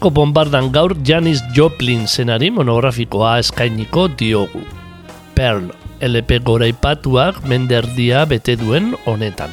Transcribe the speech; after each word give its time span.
Urpeko 0.00 0.16
bombardan 0.16 0.70
gaur 0.72 0.94
Janis 1.04 1.42
Joplin 1.52 2.06
zenari 2.08 2.48
monografikoa 2.50 3.34
eskainiko 3.42 4.06
diogu. 4.16 4.62
Pearl, 5.36 5.66
LP 6.00 6.38
goraipatuak 6.40 7.42
menderdia 7.44 8.22
bete 8.24 8.54
duen 8.56 8.94
honetan. 9.04 9.50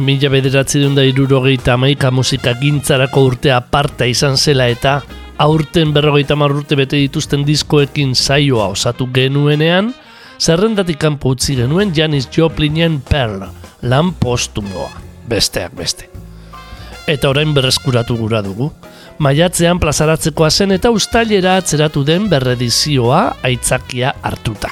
Mila 0.00 0.30
bederatzi 0.32 0.80
da 0.96 1.04
irurogeita 1.04 1.76
maika 1.76 2.10
musika 2.10 2.54
gintzarako 2.56 3.26
urtea 3.28 3.58
aparta 3.58 4.08
izan 4.08 4.38
zela 4.38 4.70
eta 4.72 5.02
aurten 5.36 5.92
berrogeita 5.92 6.34
urte 6.34 6.74
bete 6.74 6.96
dituzten 6.96 7.44
diskoekin 7.44 8.14
saioa 8.14 8.68
osatu 8.68 9.10
genuenean, 9.12 9.92
zerrendatik 10.40 10.96
kanpo 10.96 11.36
utzi 11.36 11.56
genuen 11.56 11.92
Janis 11.94 12.30
Joplinen 12.32 13.02
Pearl, 13.02 13.44
lan 13.82 14.14
postumoa, 14.14 14.88
besteak 15.28 15.76
beste 15.76 16.08
eta 17.10 17.30
orain 17.30 17.54
berreskuratu 17.54 18.16
gura 18.16 18.40
dugu. 18.42 18.70
Maiatzean 19.20 19.80
plazaratzekoa 19.80 20.50
zen 20.50 20.72
eta 20.72 20.90
ustailera 20.90 21.56
atzeratu 21.60 22.04
den 22.06 22.28
berredizioa 22.30 23.20
aitzakia 23.42 24.14
hartuta. 24.22 24.70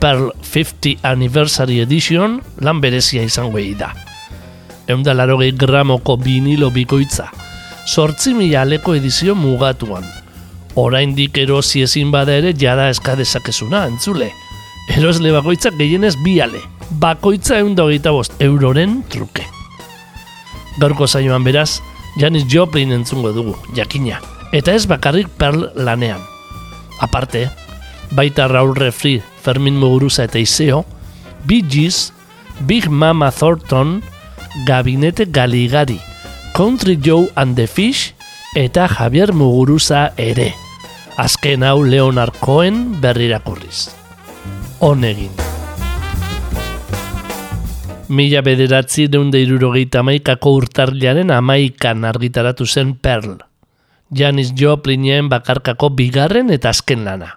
Pearl 0.00 0.28
50 0.42 0.98
Anniversary 1.02 1.80
Edition 1.80 2.40
lan 2.60 2.80
berezia 2.80 3.22
izango 3.22 3.58
da. 3.78 3.94
Eunda 4.86 5.14
larogei 5.14 5.52
gramoko 5.52 6.16
vinilo 6.16 6.70
bikoitza, 6.70 7.30
sortzi 7.86 8.34
mila 8.34 8.62
aleko 8.62 8.94
edizio 8.94 9.34
mugatuan. 9.34 10.04
Orain 10.74 11.14
dik 11.16 11.38
erosi 11.38 11.82
ezin 11.82 12.10
bada 12.10 12.32
ere 12.32 12.52
jada 12.52 12.90
eskadezakezuna, 12.90 13.86
entzule. 13.86 14.30
Erosle 14.98 15.32
bakoitzak 15.32 15.78
gehienez 15.78 16.16
bi 16.24 16.40
ale, 16.40 16.60
bakoitza 16.90 17.58
eunda 17.58 17.84
hogeita 17.84 18.10
bost 18.12 18.40
euroren 18.42 19.02
truke. 19.08 19.53
Gaurko 20.78 21.06
zainoan 21.06 21.44
beraz, 21.44 21.80
Janis 22.18 22.46
Joplin 22.50 22.92
entzungo 22.92 23.32
dugu, 23.32 23.54
jakina. 23.74 24.20
Eta 24.52 24.74
ez 24.74 24.86
bakarrik 24.86 25.28
perl 25.38 25.70
lanean. 25.74 26.22
Aparte, 27.02 27.48
baita 28.14 28.48
Raul 28.48 28.74
Refri, 28.76 29.20
Fermin 29.42 29.76
Muguruza 29.76 30.24
eta 30.24 30.38
Iseo, 30.38 30.84
Bee 31.44 31.62
Gees, 31.62 32.12
Big 32.66 32.88
Mama 32.88 33.30
Thornton, 33.30 34.02
Gabinete 34.66 35.26
Galigari, 35.26 36.00
Country 36.54 36.98
Joe 37.02 37.28
and 37.34 37.56
the 37.56 37.66
Fish, 37.66 38.14
eta 38.54 38.86
Javier 38.88 39.32
Muguruza 39.32 40.12
ere. 40.16 40.54
Azken 41.16 41.62
hau 41.62 41.82
Leonard 41.82 42.34
Cohen 42.40 43.00
berrirakurriz. 43.00 43.90
Honegin. 44.80 45.43
Mila 48.08 48.42
bederatzi 48.44 49.06
deunde 49.08 49.40
irurogeita 49.40 50.02
amaikako 50.02 50.50
urtarliaren 50.58 51.30
amaikan 51.32 52.04
argitaratu 52.04 52.66
zen 52.66 52.94
Pearl. 53.00 53.38
Janis 54.12 54.52
Joplinen 54.52 55.30
bakarkako 55.32 55.88
bigarren 55.96 56.52
eta 56.52 56.68
azken 56.68 57.04
lana. 57.06 57.30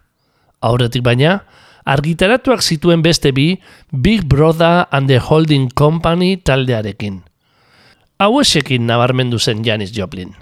Aurretik 0.59 1.05
baina, 1.05 1.37
argitaratuak 1.85 2.61
zituen 2.61 3.01
beste 3.01 3.31
bi 3.31 3.61
Big 3.91 4.25
Brother 4.27 4.87
and 4.91 5.07
the 5.07 5.19
Holding 5.19 5.69
Company 5.71 6.35
taldearekin. 6.37 7.21
Hau 8.19 8.41
esekin 8.41 8.87
nabarmendu 8.87 9.39
zen 9.39 9.63
Janis 9.63 9.95
Joplin. 9.95 10.35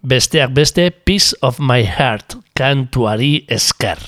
Besteak 0.00 0.54
beste 0.54 0.90
Peace 0.90 1.36
of 1.42 1.60
My 1.60 1.84
Heart 1.84 2.38
kantuari 2.54 3.44
esker. 3.48 3.98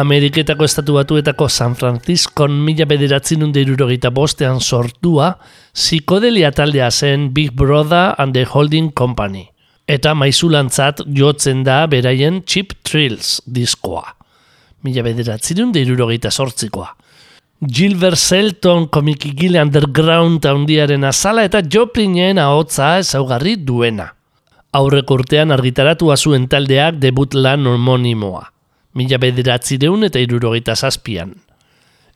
Ameriketako 0.00 0.64
estatu 0.64 0.94
batuetako 0.96 1.48
San 1.52 1.74
Francisco 1.76 2.46
mila 2.48 2.86
bederatzen 2.88 3.42
unde 3.44 3.60
irurogeita 3.60 4.08
bostean 4.16 4.60
sortua, 4.60 5.34
psikodelia 5.76 6.48
taldea 6.56 6.86
zen 6.90 7.26
Big 7.34 7.50
Brother 7.52 8.14
and 8.16 8.32
the 8.32 8.46
Holding 8.48 8.88
Company. 8.96 9.50
Eta 9.84 10.14
maizulantzat 10.16 11.02
jotzen 11.18 11.64
da 11.66 11.82
beraien 11.86 12.38
Chip 12.46 12.72
Thrills 12.82 13.42
diskoa. 13.44 14.14
Mila 14.86 15.04
bederatzen 15.04 15.60
unde 15.66 15.82
irurogeita 15.84 16.30
sortzikoa. 16.30 16.94
Gilbert 17.60 18.16
Selton 18.16 18.86
komikigile 18.88 19.60
underground 19.60 20.46
handiaren 20.48 21.04
azala 21.04 21.44
eta 21.44 21.60
Joplinen 21.60 22.40
ahotza 22.40 22.94
ezaugarri 23.02 23.58
duena. 23.68 24.08
Aurrek 24.72 25.12
urtean 25.12 25.52
argitaratu 25.52 26.08
zuen 26.16 26.48
taldeak 26.48 26.96
debut 27.04 27.34
lan 27.34 27.66
homonimoa. 27.66 28.46
Mila 28.94 29.20
bederatzireun 29.22 30.08
eta 30.08 30.22
irurogeita 30.22 30.74
zazpian. 30.74 31.34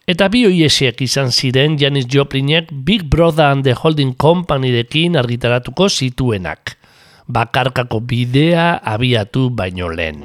Eta 0.04 0.28
bi 0.28 0.42
hoiesiek 0.44 0.98
izan 1.06 1.30
ziren 1.32 1.78
Janis 1.80 2.08
Joplinek 2.12 2.72
Big 2.84 3.06
Brother 3.08 3.52
and 3.52 3.64
the 3.64 3.72
Holding 3.72 4.14
Company 4.20 4.72
dekin 4.74 5.16
argitaratuko 5.16 5.88
zituenak. 5.88 6.76
Bakarkako 7.28 8.02
bidea 8.04 8.74
abiatu 8.84 9.48
baino 9.50 9.88
lehen. 9.88 10.20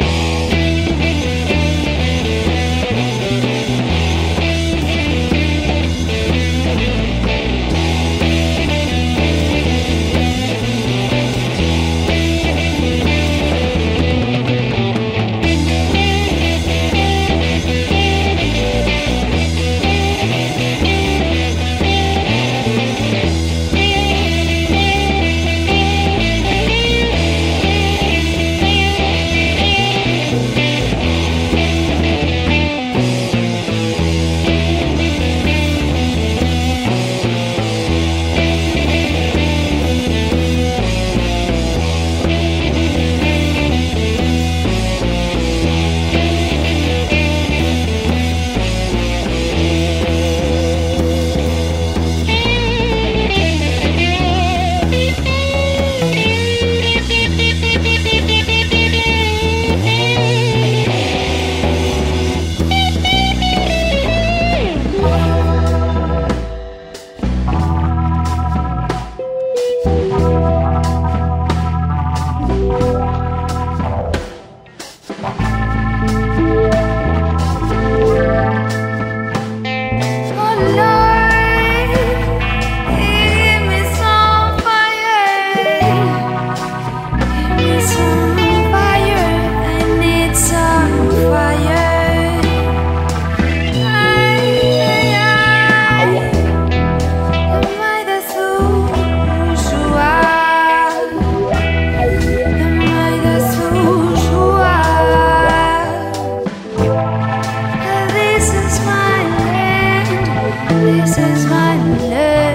is 111.31 111.45
my 111.45 111.75
love. 112.09 112.48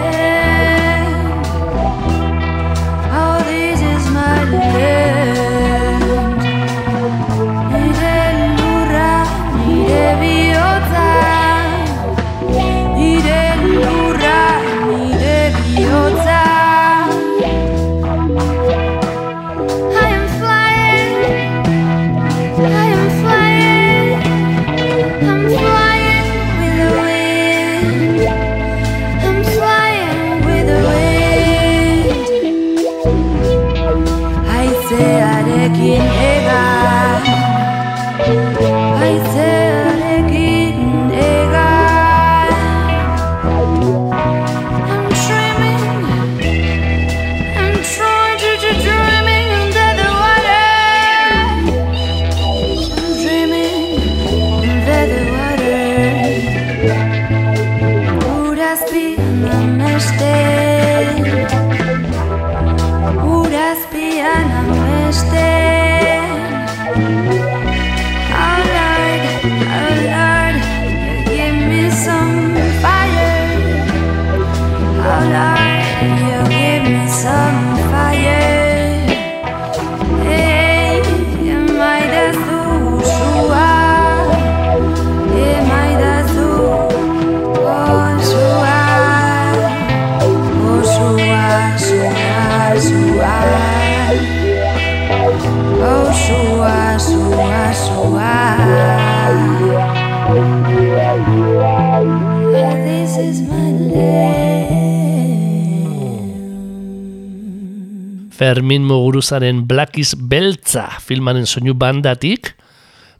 Fermin 108.64 108.86
Muguruzaren 108.86 109.66
Black 109.68 109.98
is 109.98 110.14
Beltza 110.16 110.86
filmaren 111.04 111.44
soinu 111.44 111.74
bandatik, 111.76 112.54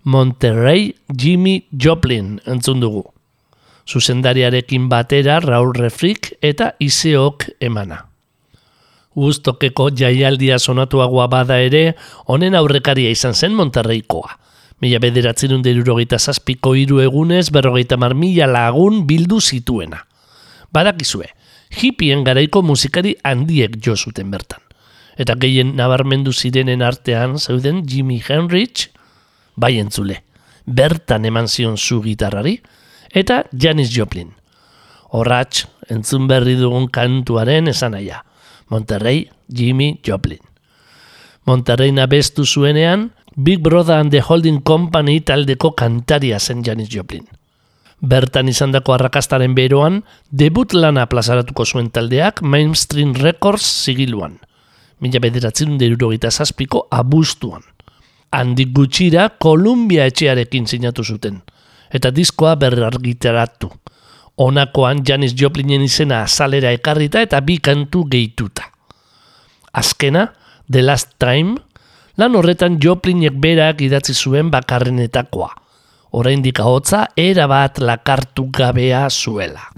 Monterrey 0.05 0.95
Jimmy 1.13 1.67
Joplin 1.71 2.41
entzun 2.49 2.81
dugu. 2.81 3.03
Zuzendariarekin 3.85 4.89
batera 4.89 5.37
Raul 5.45 5.75
Refrik 5.77 6.31
eta 6.41 6.71
Iseok 6.81 7.45
emana. 7.61 8.07
Guztokeko 9.13 9.91
jaialdia 9.93 10.57
sonatuagoa 10.57 11.29
bada 11.29 11.61
ere, 11.61 11.93
honen 12.25 12.57
aurrekaria 12.57 13.13
izan 13.13 13.37
zen 13.37 13.53
Monterreykoa. 13.53 14.39
Mila 14.81 15.05
bederatzen 15.05 15.53
unde 15.59 15.77
irurogeita 15.77 16.17
zazpiko 16.17 16.73
iru 16.73 17.05
egunez, 17.05 17.51
berrogeita 17.53 18.01
mar 18.01 18.17
mila 18.17 18.49
lagun 18.49 19.05
bildu 19.05 19.45
zituena. 19.45 20.07
Badakizue, 20.73 21.29
hippien 21.83 22.25
garaiko 22.25 22.65
musikari 22.65 23.19
handiek 23.21 23.77
jo 23.85 23.93
zuten 23.93 24.33
bertan 24.33 24.64
eta 25.17 25.35
gehien 25.35 25.75
nabarmendu 25.77 26.33
zirenen 26.33 26.83
artean 26.83 27.39
zeuden 27.39 27.85
Jimi 27.87 28.23
Henrich, 28.29 28.91
bai 29.57 29.79
entzule. 29.79 30.23
bertan 30.67 31.25
eman 31.25 31.49
zion 31.49 31.77
zu 31.77 32.01
gitarrari, 32.03 32.61
eta 33.13 33.45
Janis 33.53 33.93
Joplin. 33.93 34.33
Horratx, 35.13 35.67
entzun 35.89 36.27
berri 36.29 36.57
dugun 36.59 36.89
kantuaren 36.89 37.69
esan 37.69 37.95
aia. 37.95 38.25
Monterrey, 38.69 39.29
Jimmy 39.49 40.01
Joplin. 40.03 40.41
Monterrey 41.45 41.93
nabestu 41.93 42.47
zuenean, 42.47 43.13
Big 43.37 43.61
Brother 43.61 43.99
and 44.01 44.11
the 44.11 44.21
Holding 44.21 44.63
Company 44.63 45.21
taldeko 45.21 45.75
kantaria 45.75 46.39
zen 46.41 46.65
Janis 46.65 46.89
Joplin. 46.89 47.27
Bertan 48.01 48.49
izandako 48.49 48.95
arrakastaren 48.95 49.55
beroan, 49.55 50.03
debut 50.31 50.73
lana 50.75 51.07
plazaratuko 51.07 51.65
zuen 51.65 51.91
taldeak 51.91 52.43
Mainstream 52.43 53.15
Records 53.15 53.65
zigiluan. 53.85 54.39
Mila 55.05 55.21
bederatzen 55.21 55.77
derurogita 55.77 56.31
zazpiko 56.33 56.87
abustuan. 56.91 57.61
Handik 58.33 58.71
gutxira 58.73 59.29
Columbia 59.37 60.07
etxearekin 60.09 60.65
sinatu 60.67 61.05
zuten. 61.05 61.43
Eta 61.93 62.09
diskoa 62.11 62.55
berrargitaratu. 62.57 63.69
Honakoan 64.41 65.05
Janis 65.07 65.35
Joplinen 65.37 65.85
izena 65.85 66.23
azalera 66.25 66.73
ekarrita 66.75 67.21
eta 67.23 67.43
bi 67.45 67.59
kantu 67.61 68.07
gehituta. 68.11 68.65
Azkena, 69.75 70.25
The 70.73 70.83
Last 70.83 71.19
Time, 71.21 71.59
lan 72.17 72.35
horretan 72.35 72.81
Joplinek 72.83 73.37
berak 73.43 73.85
idatzi 73.85 74.15
zuen 74.15 74.51
bakarrenetakoa. 74.51 75.51
Oraindik 76.15 76.63
ahotza 76.65 77.09
era 77.17 77.47
bat 77.51 77.79
lakartu 77.79 78.49
gabea 78.51 79.09
zuela. 79.11 79.69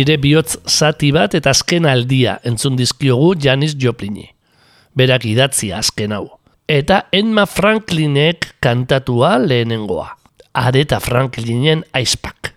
Nire 0.00 0.14
bihotz 0.16 0.54
zati 0.64 1.10
bat 1.12 1.34
eta 1.36 1.52
azken 1.52 1.84
aldia 1.84 2.38
entzun 2.48 2.76
dizkiogu 2.78 3.34
Janis 3.44 3.74
Joplini. 3.76 4.30
Berak 4.96 5.26
idatzi 5.28 5.74
azken 5.76 6.14
hau. 6.16 6.22
Eta 6.64 7.02
Emma 7.12 7.44
Franklinek 7.44 8.54
kantatua 8.64 9.34
lehenengoa. 9.42 10.06
Areta 10.56 11.02
Franklinen 11.04 11.84
aizpak. 11.92 12.54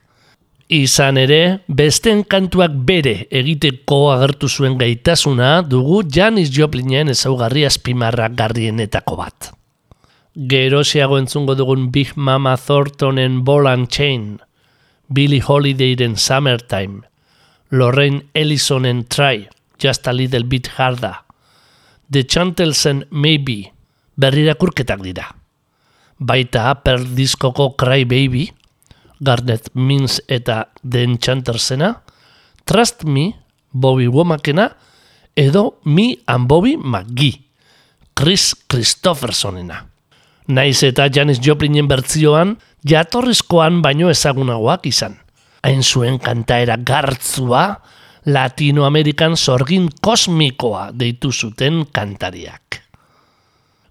Izan 0.71 1.19
ere, 1.19 1.41
besten 1.67 2.23
kantuak 2.23 2.79
bere 2.87 3.27
egiteko 3.27 3.99
agertu 4.15 4.47
zuen 4.47 4.79
gaitasuna 4.79 5.51
dugu 5.67 5.99
Janis 6.07 6.55
Joplinen 6.55 7.11
ezaugarri 7.11 7.67
azpimarra 7.67 8.31
garrienetako 8.31 9.19
bat. 9.19 9.51
Gerosiago 10.33 11.19
entzungo 11.19 11.59
dugun 11.59 11.91
Big 11.91 12.15
Mama 12.15 12.55
Thorntonen 12.55 13.41
Ball 13.43 13.67
and 13.67 13.89
Chain, 13.91 14.37
Billie 15.11 15.43
Holidayren 15.43 16.15
Summertime, 16.15 17.03
Lorraine 17.73 18.27
Ellisonen 18.35 19.07
Try, 19.07 19.49
Just 19.79 20.07
a 20.07 20.13
Little 20.13 20.43
Bit 20.43 20.69
Harder, 20.77 21.15
The 22.07 22.23
Chantelsen 22.23 23.07
Maybe, 23.09 23.73
berrirakurketak 24.13 25.01
dira. 25.01 25.25
Baita 26.21 26.69
per 26.85 27.01
diskoko 27.01 27.71
Cry 27.73 28.05
Baby, 28.05 28.45
Garnet 29.17 29.71
Means 29.73 30.19
eta 30.27 30.67
The 30.85 31.01
Enchantersena, 31.01 32.03
Trust 32.63 33.05
Me, 33.09 33.33
Bobby 33.71 34.05
Womakena, 34.05 34.69
edo 35.33 35.79
Me 35.89 36.19
and 36.27 36.45
Bobby 36.47 36.77
McGee, 36.77 37.41
Chris 38.13 38.53
Christophersonena. 38.69 39.81
Naiz 40.45 40.83
eta 40.85 41.09
Janis 41.09 41.41
Joplinen 41.41 41.89
bertzioan, 41.89 42.59
jatorrizkoan 42.85 43.81
baino 43.81 44.13
ezagunagoak 44.13 44.85
izan. 44.85 45.22
Hain 45.63 45.83
zuen 45.83 46.19
kantaera 46.19 46.77
gartzua, 46.77 47.65
Latinoamerikan 48.25 49.35
sorgin 49.35 49.89
kosmikoa 50.01 50.91
deitu 50.95 51.31
zuten 51.31 51.83
kantariak. 51.91 52.79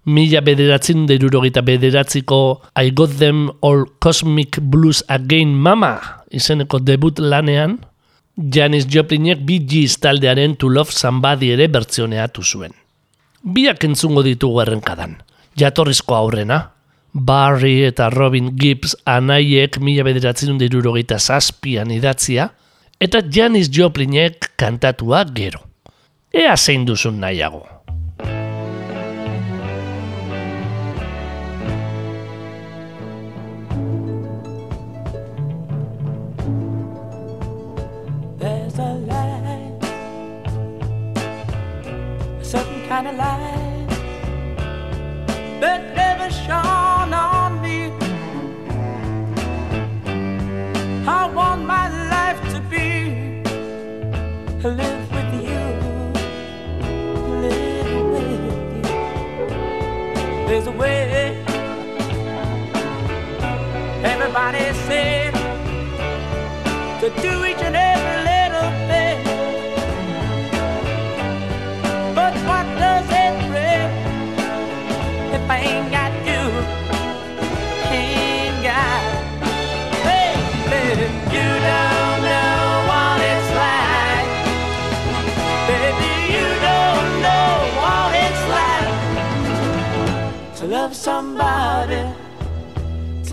Mila 0.05 0.41
bederatzen 0.43 1.05
derurogeita 1.07 1.61
bederatziko 1.63 2.61
I 2.75 2.91
Got 2.91 3.19
Them 3.19 3.45
All 3.61 3.85
Cosmic 4.03 4.59
Blues 4.59 5.03
Again 5.07 5.53
Mama 5.55 6.23
izeneko 6.33 6.81
debut 6.83 7.21
lanean, 7.21 7.77
Janis 8.35 8.87
Joplinek 8.89 9.45
Bee 9.45 9.61
Gees 9.63 9.99
taldearen 10.01 10.57
To 10.57 10.67
Love 10.69 10.91
Somebody 10.91 11.53
ere 11.53 11.69
bertzioneatu 11.69 12.43
zuen. 12.43 12.73
Biak 13.43 13.85
entzungo 13.85 14.23
ditugu 14.25 14.63
errenkadan. 14.65 15.19
Jatorrizko 15.59 16.17
aurrena, 16.17 16.72
Barry 17.13 17.83
eta 17.85 18.09
Robin 18.09 18.49
Gibbs 18.57 18.95
anaiek 19.05 19.77
mila 19.77 20.05
bederatzen 20.07 20.57
dirurogeita 20.57 21.19
zazpian 21.19 21.91
idatzia, 21.93 22.49
eta 22.99 23.21
Janis 23.21 23.69
Joplinek 23.69 24.53
kantatua 24.57 25.23
gero. 25.35 25.61
Ea 26.33 26.57
zein 26.57 26.87
duzun 26.89 27.19
nahiago. 27.21 27.72
Live 54.69 55.11
with 55.11 55.33
you, 55.43 55.59
live 57.41 58.07
with 58.11 58.31
you. 58.45 58.81
There's 60.47 60.67
a 60.67 60.71
way. 60.71 61.43
Everybody 64.03 64.73
said 64.87 65.33
to 67.01 67.09
do 67.21 67.45
each 67.45 67.57
and 67.57 67.75
every 67.75 67.92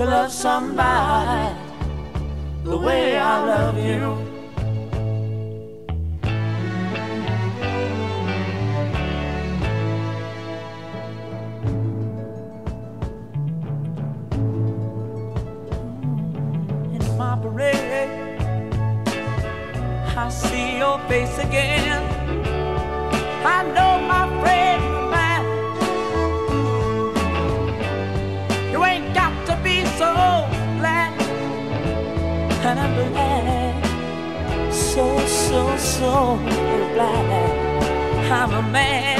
to 0.00 0.06
love 0.06 0.32
somebody 0.32 1.54
the 2.64 2.74
way 2.74 3.18
I 3.18 3.44
love 3.44 3.76
you. 3.76 4.16
In 16.94 17.18
my 17.18 17.38
parade, 17.42 18.40
I 20.16 20.30
see 20.30 20.78
your 20.78 20.98
face 21.10 21.36
again. 21.36 21.89
So, 35.50 35.76
so, 35.78 36.12
glad 36.94 38.30
I'm 38.30 38.52
a 38.52 38.62
man. 38.70 39.18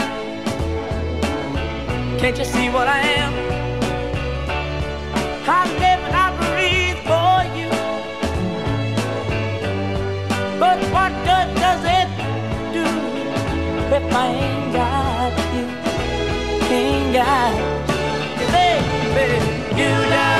Can't 2.21 2.39
you 2.39 2.45
see 2.45 2.69
what 2.69 2.87
I 2.87 3.01
am? 3.21 3.33
I 5.59 5.63
live 5.83 6.01
and 6.07 6.17
I 6.25 6.29
breathe 6.43 7.01
for 7.11 7.37
you. 7.59 7.71
But 10.63 10.79
what 10.95 11.13
good 11.29 11.49
does 11.65 11.83
it 11.99 12.09
do 12.77 12.87
if 13.97 14.05
I 14.23 14.27
ain't 14.45 14.73
got 14.73 15.33
you? 15.55 15.67
Ain't 16.79 17.13
got 17.13 17.55
you, 18.39 18.47
baby. 18.55 19.39
You 19.81 19.91
don't 20.15 20.40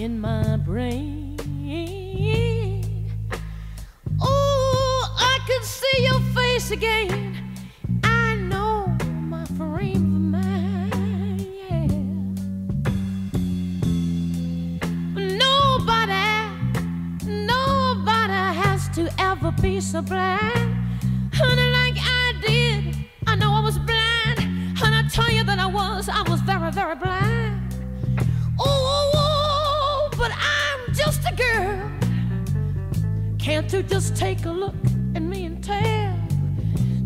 In 0.00 0.18
my 0.18 0.56
brain. 0.56 1.36
Oh, 4.18 5.14
I 5.18 5.38
can 5.46 5.62
see 5.62 6.04
your 6.04 6.20
face 6.34 6.70
again. 6.70 7.36
I 8.02 8.34
know 8.36 8.96
my 9.28 9.44
frame 9.58 10.34
of 10.34 10.40
mind. 10.40 11.46
Yeah. 11.68 11.86
Nobody, 15.36 16.28
nobody 17.26 18.42
has 18.62 18.88
to 18.94 19.12
ever 19.18 19.52
be 19.60 19.82
so 19.82 20.00
blind, 20.00 20.78
honey, 21.34 21.68
like 21.78 21.98
I 21.98 22.32
did. 22.40 22.96
I 23.26 23.34
know 23.34 23.52
I 23.52 23.60
was 23.60 23.78
blind, 23.78 24.38
and 24.82 24.94
I 24.94 25.06
tell 25.12 25.30
you 25.30 25.44
that 25.44 25.58
I 25.58 25.66
was. 25.66 26.08
I 26.08 26.22
was 26.22 26.40
very, 26.40 26.72
very 26.72 26.96
blind. 26.96 27.29
Girl. 31.40 31.90
Can't 33.38 33.72
you 33.72 33.82
just 33.82 34.16
take 34.16 34.44
a 34.44 34.50
look 34.50 34.74
at 35.14 35.22
me 35.22 35.46
and 35.46 35.62
tell? 35.62 36.14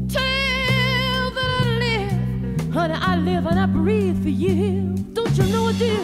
Tell 0.08 1.30
that 1.36 1.50
I 1.60 1.64
live, 1.84 2.72
honey, 2.72 2.94
I 2.94 3.16
live 3.16 3.46
and 3.46 3.58
I 3.58 3.66
breathe 3.66 4.22
for 4.22 4.28
you. 4.28 4.94
Don't 5.12 5.36
you 5.38 5.44
know 5.52 5.68
I 5.68 5.72
do? 5.72 5.96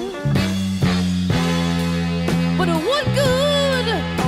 But 2.57 2.69
good, 2.69 2.81
what 2.91 3.05
good, 3.21 4.20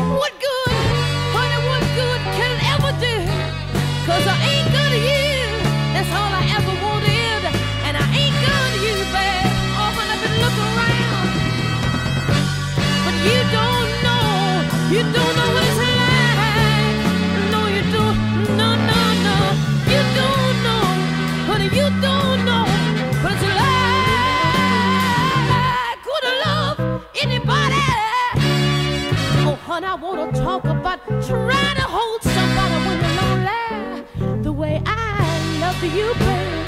Try 31.21 31.75
to 31.75 31.87
hold 31.97 32.23
somebody 32.23 32.77
when 32.87 32.99
you're 33.03 33.17
lonely, 33.21 34.43
the 34.43 34.53
way 34.53 34.83
I 34.87 35.59
love 35.61 35.83
you, 35.83 36.15
babe. 36.15 36.67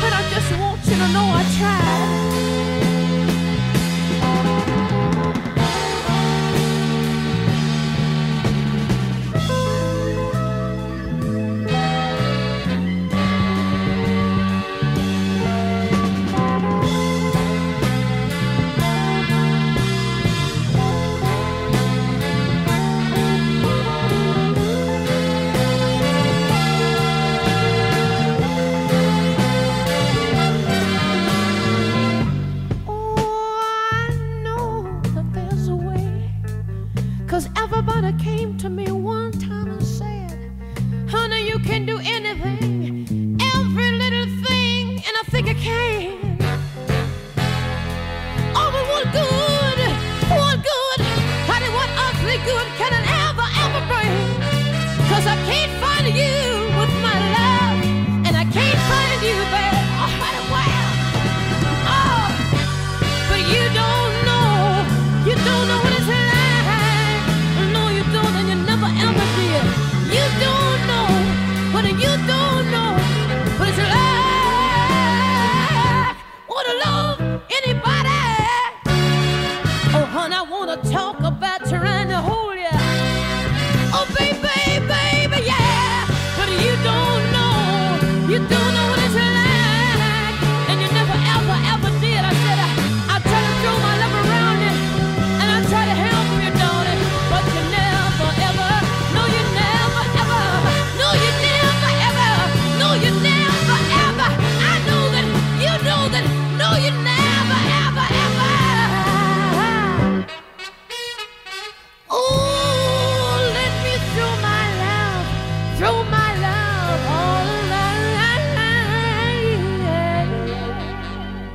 But 0.00 0.12
I 0.12 0.22
just 0.30 0.50
want 0.60 0.80
you 0.86 0.96
to 0.96 1.08
know 1.12 1.26
I 1.32 1.44
tried. 1.58 2.87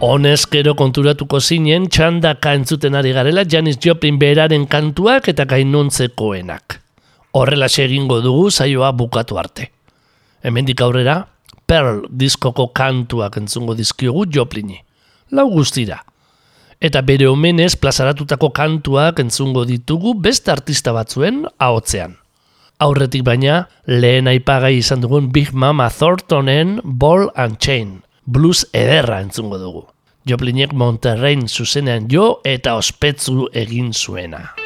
Honez 0.03 0.41
gero 0.51 0.73
konturatuko 0.75 1.39
zinen 1.39 1.85
txandaka 1.87 2.51
entzuten 2.57 2.97
ari 2.99 3.13
garela 3.15 3.45
Janis 3.47 3.77
Joplin 3.79 4.17
beraren 4.19 4.65
kantuak 4.67 5.29
eta 5.31 5.45
gainontzekoenak. 5.47 6.75
Horrela 7.39 7.69
egingo 7.71 8.17
dugu 8.19 8.49
saioa 8.51 8.89
bukatu 8.91 9.39
arte. 9.39 9.69
Hemendik 10.43 10.81
aurrera, 10.83 11.29
Pearl 11.65 12.01
diskoko 12.09 12.67
kantuak 12.75 13.37
entzungo 13.37 13.77
dizkiogu 13.79 14.25
Joplini. 14.27 14.81
Lau 15.31 15.47
guztira. 15.53 16.01
Eta 16.81 16.99
bere 17.01 17.29
omenez 17.31 17.77
plazaratutako 17.79 18.51
kantuak 18.51 19.23
entzungo 19.23 19.63
ditugu 19.63 20.17
beste 20.19 20.51
artista 20.51 20.91
batzuen 20.91 21.45
ahotzean. 21.57 22.17
Aurretik 22.83 23.23
baina, 23.23 23.69
lehen 23.87 24.27
aipagai 24.27 24.75
izan 24.81 24.99
dugun 24.99 25.31
Big 25.31 25.53
Mama 25.53 25.87
Thorntonen 25.89 26.81
Ball 26.83 27.29
and 27.37 27.55
Chain, 27.57 28.01
blues 28.27 28.67
ederra 28.73 29.23
entzungo 29.23 29.63
dugu. 29.63 29.92
Joplinek 30.23 30.71
Monterrein 30.71 31.47
zuzenean 31.49 32.07
jo 32.11 32.39
eta 32.47 32.77
ospetsu 32.79 33.49
egin 33.51 33.91
zuena. 33.93 34.62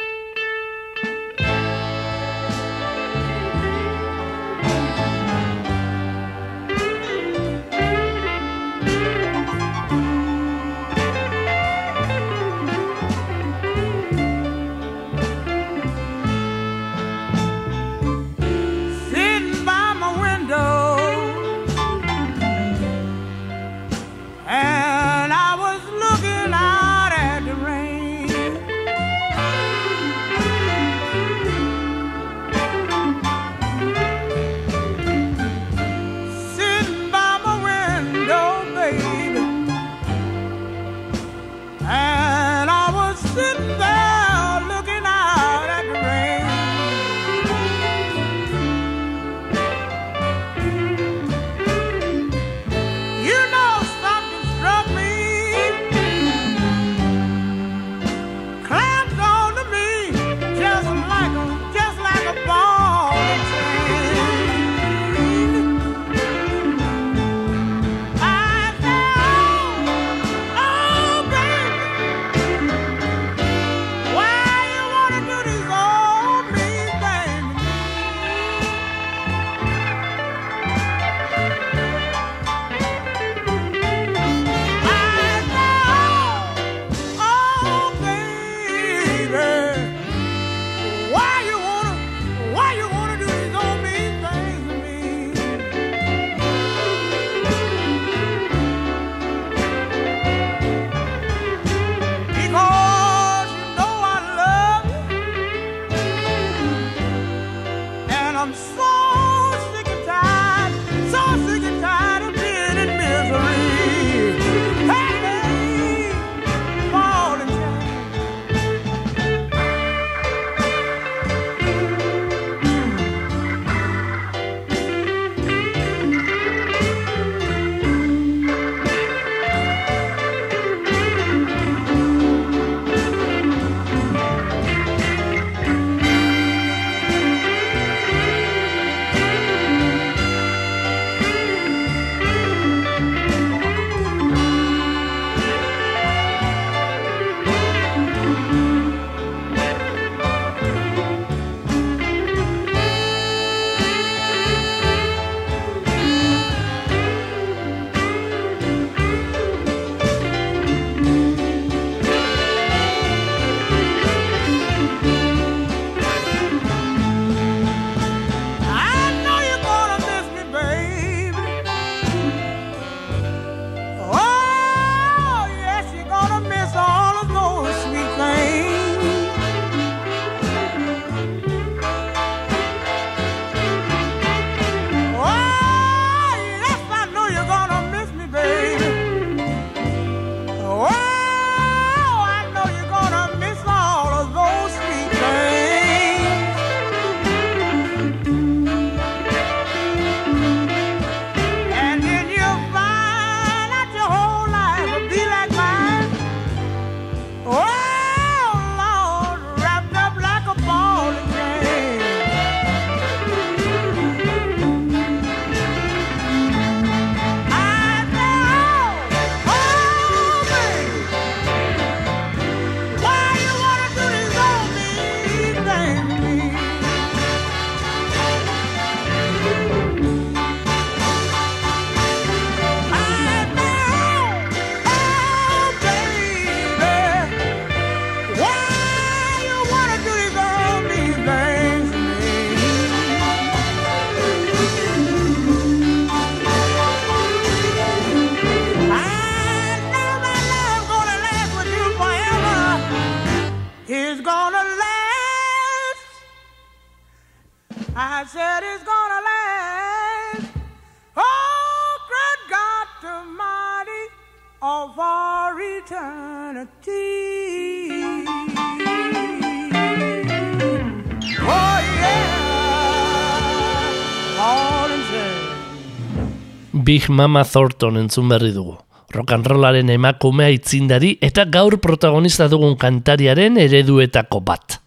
Big 276.88 277.10
Mama 277.10 277.44
Thornton 277.44 277.98
entzun 278.00 278.30
berri 278.32 278.48
dugu. 278.54 278.78
Rollaren 279.12 279.90
emakumea 279.92 280.48
itzindari 280.48 281.10
eta 281.20 281.42
gaur 281.44 281.74
protagonista 281.84 282.46
dugun 282.48 282.78
kantariaren 282.80 283.58
ereduetako 283.60 284.38
bat. 284.40 284.78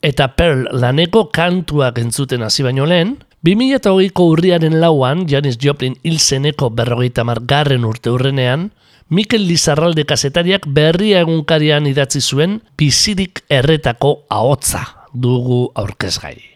Eta 0.00 0.30
Pearl 0.32 0.62
laneko 0.72 1.26
kantuak 1.28 1.98
entzuten 2.00 2.40
hasi 2.42 2.64
baino 2.64 2.86
lehen, 2.88 3.18
2008ko 3.44 4.28
urriaren 4.32 4.78
lauan, 4.80 5.26
Janis 5.28 5.58
Joplin 5.60 5.98
hil 6.02 6.16
zeneko 6.18 6.70
berrogeita 6.70 7.20
margarren 7.22 7.84
urte 7.84 8.08
urrenean, 8.08 8.70
Mikel 9.10 9.44
Lizarralde 9.44 10.06
kasetariak 10.08 10.64
berria 10.64 11.20
egunkarian 11.20 11.84
idatzi 11.84 12.24
zuen 12.24 12.62
bizirik 12.80 13.44
erretako 13.50 14.22
ahotza 14.30 14.86
dugu 15.12 15.66
aurkezgai. 15.74 16.51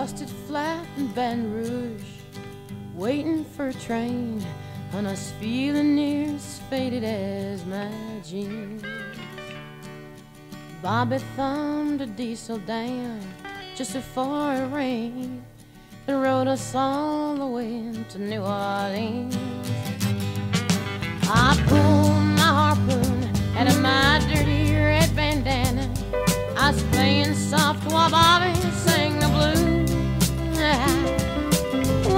Busted 0.00 0.30
flat 0.30 0.86
in 0.96 1.08
Baton 1.08 1.52
Rouge, 1.52 2.12
waiting 2.94 3.44
for 3.44 3.68
a 3.68 3.74
train, 3.74 4.42
and 4.94 5.06
I 5.06 5.10
was 5.10 5.32
feeling 5.32 5.94
near 5.94 6.34
as 6.36 6.58
faded 6.70 7.04
as 7.04 7.66
my 7.66 7.90
jeans. 8.24 8.82
Bobby 10.80 11.18
thumbed 11.36 12.00
a 12.00 12.06
diesel 12.06 12.56
down 12.60 13.20
just 13.76 13.92
before 13.92 14.54
it 14.54 14.72
rained 14.72 15.44
and 16.06 16.22
rode 16.22 16.48
us 16.48 16.74
all 16.74 17.36
the 17.36 17.46
way 17.46 17.92
to 18.08 18.18
New 18.18 18.40
Orleans. 18.40 19.36
I 21.28 21.62
pulled 21.68 22.24
my 22.40 22.50
harpoon 22.60 23.28
out 23.54 23.66
of 23.66 23.78
my 23.82 24.18
dirty 24.32 24.72
red 24.72 25.14
bandana. 25.14 25.92
I 26.56 26.70
was 26.70 26.82
playing 26.84 27.34
soft 27.34 27.84
while 27.92 28.10
Bobby 28.10 28.58
sang 28.70 29.18
the 29.18 29.28
blues. 29.28 29.69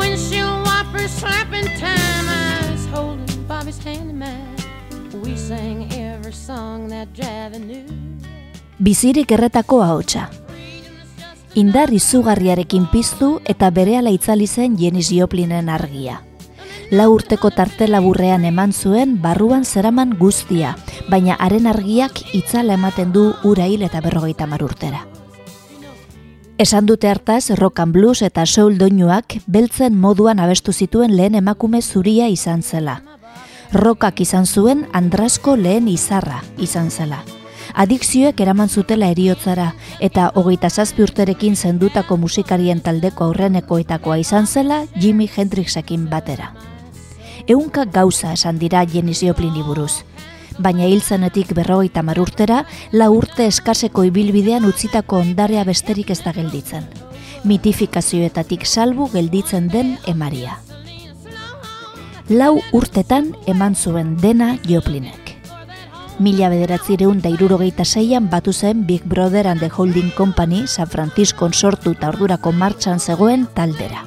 Windshield 0.03 0.67
wipers 0.67 1.15
slapping 1.15 1.71
time. 1.79 2.27
I 2.27 2.73
was 2.73 2.87
holding 2.91 3.47
Bobby's 3.47 3.79
hand 3.87 4.11
in 4.11 4.19
mine. 4.19 4.59
We 5.23 5.37
sang 5.37 5.87
every 5.95 6.33
song 6.33 6.89
that 6.89 7.15
Javi 7.15 7.63
knew. 7.63 7.87
Bizirik 8.83 9.31
erretako 9.31 9.79
ahotsa. 9.87 10.27
Indar 11.55 11.95
izugarriarekin 11.95 12.91
piztu 12.91 13.39
eta 13.47 13.71
berehala 13.71 14.11
itzali 14.11 14.51
zen 14.51 14.75
Janis 14.75 15.13
Joplinen 15.15 15.71
argia. 15.71 16.19
Lau 16.91 17.13
urteko 17.15 17.55
tarte 17.55 17.87
laburrean 17.87 18.45
eman 18.45 18.75
zuen 18.75 19.21
barruan 19.23 19.63
zeraman 19.65 20.19
guztia, 20.19 20.75
baina 21.09 21.39
haren 21.39 21.71
argiak 21.71 22.25
itzala 22.35 22.75
ematen 22.75 23.15
du 23.15 23.29
ura 23.45 23.71
hil 23.71 23.87
eta 23.87 24.03
berrogeita 24.03 24.51
mar 24.51 24.67
urtera. 24.67 25.07
Esan 26.63 26.87
dute 26.87 27.09
hartaz, 27.09 27.51
rock 27.59 27.81
and 27.81 27.93
blues 27.93 28.21
eta 28.23 28.45
soul 28.47 28.77
doinuak 28.79 29.35
beltzen 29.51 29.97
moduan 29.99 30.39
abestu 30.39 30.71
zituen 30.73 31.17
lehen 31.19 31.35
emakume 31.35 31.81
zuria 31.83 32.29
izan 32.31 32.63
zela. 32.63 33.01
Rockak 33.73 34.21
izan 34.23 34.47
zuen 34.47 34.85
Andrasko 34.93 35.57
lehen 35.57 35.89
izarra 35.91 36.39
izan 36.59 36.93
zela. 36.95 37.25
Adikzioek 37.75 38.39
eraman 38.47 38.71
zutela 38.71 39.09
eriotzara 39.11 39.73
eta 39.99 40.29
hogeita 40.37 40.71
zazpi 40.71 41.03
urterekin 41.03 41.57
zendutako 41.57 42.17
musikarien 42.17 42.79
taldeko 42.81 43.25
aurrenekoetakoa 43.33 44.21
izan 44.23 44.47
zela 44.47 44.85
Jimi 44.95 45.27
Hendrixekin 45.27 46.07
batera. 46.15 46.53
Eunka 47.49 47.87
gauza 47.87 48.37
esan 48.39 48.63
dira 48.63 48.87
Janis 48.87 49.25
Joplini 49.27 49.67
buruz. 49.67 50.05
Baina 50.59 50.87
hil 50.87 51.01
zenetik 51.01 51.55
berrogeita 51.57 52.03
mar 52.03 52.21
urtera, 52.21 52.65
la 52.93 53.09
urte 53.11 53.47
eskaseko 53.47 54.05
ibilbidean 54.05 54.67
utzitako 54.69 55.23
ondarea 55.23 55.65
besterik 55.65 56.11
ez 56.11 56.21
da 56.25 56.33
gelditzen. 56.33 56.85
Mitifikazioetatik 57.45 58.67
salbu 58.67 59.09
gelditzen 59.13 59.69
den 59.69 59.97
emaria. 60.07 60.59
Lau 62.29 62.61
urtetan 62.73 63.33
eman 63.47 63.75
zuen 63.75 64.17
dena 64.17 64.57
Joplinek. 64.69 65.33
Mila 66.23 66.51
bederatzireun 66.53 67.23
da 67.25 67.33
irurogeita 67.33 67.85
zeian 67.85 68.29
batu 68.31 68.53
zen 68.53 68.87
Big 68.87 69.05
Brother 69.05 69.49
and 69.49 69.61
the 69.61 69.69
Holding 69.69 70.13
Company 70.17 70.67
San 70.69 70.87
Francisco 70.87 71.49
sortu 71.53 71.97
eta 71.97 72.11
ordurako 72.13 72.53
martxan 72.53 73.01
zegoen 73.01 73.49
taldera. 73.55 74.05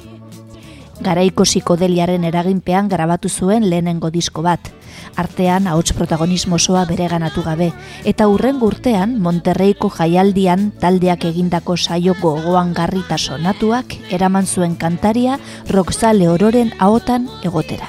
Garaiko 1.00 1.44
psikodeliaren 1.44 2.24
eraginpean 2.24 2.88
grabatu 2.88 3.28
zuen 3.28 3.68
lehenengo 3.68 4.10
disko 4.10 4.42
bat, 4.42 4.70
artean 5.16 5.66
ahots 5.66 5.92
protagonismo 5.92 6.56
osoa 6.56 6.84
bereganatu 6.84 7.42
gabe, 7.42 7.72
eta 8.04 8.28
urren 8.28 8.62
urtean 8.62 9.18
Monterreiko 9.20 9.90
jaialdian 9.90 10.70
taldeak 10.80 11.24
egindako 11.24 11.76
saio 11.76 12.14
gogoan 12.20 12.72
garrita 12.74 13.18
sonatuak 13.18 13.96
eraman 14.10 14.46
zuen 14.46 14.76
kantaria 14.76 15.38
Roxale 15.68 16.28
Ororen 16.28 16.72
ahotan 16.78 17.28
egotera. 17.42 17.88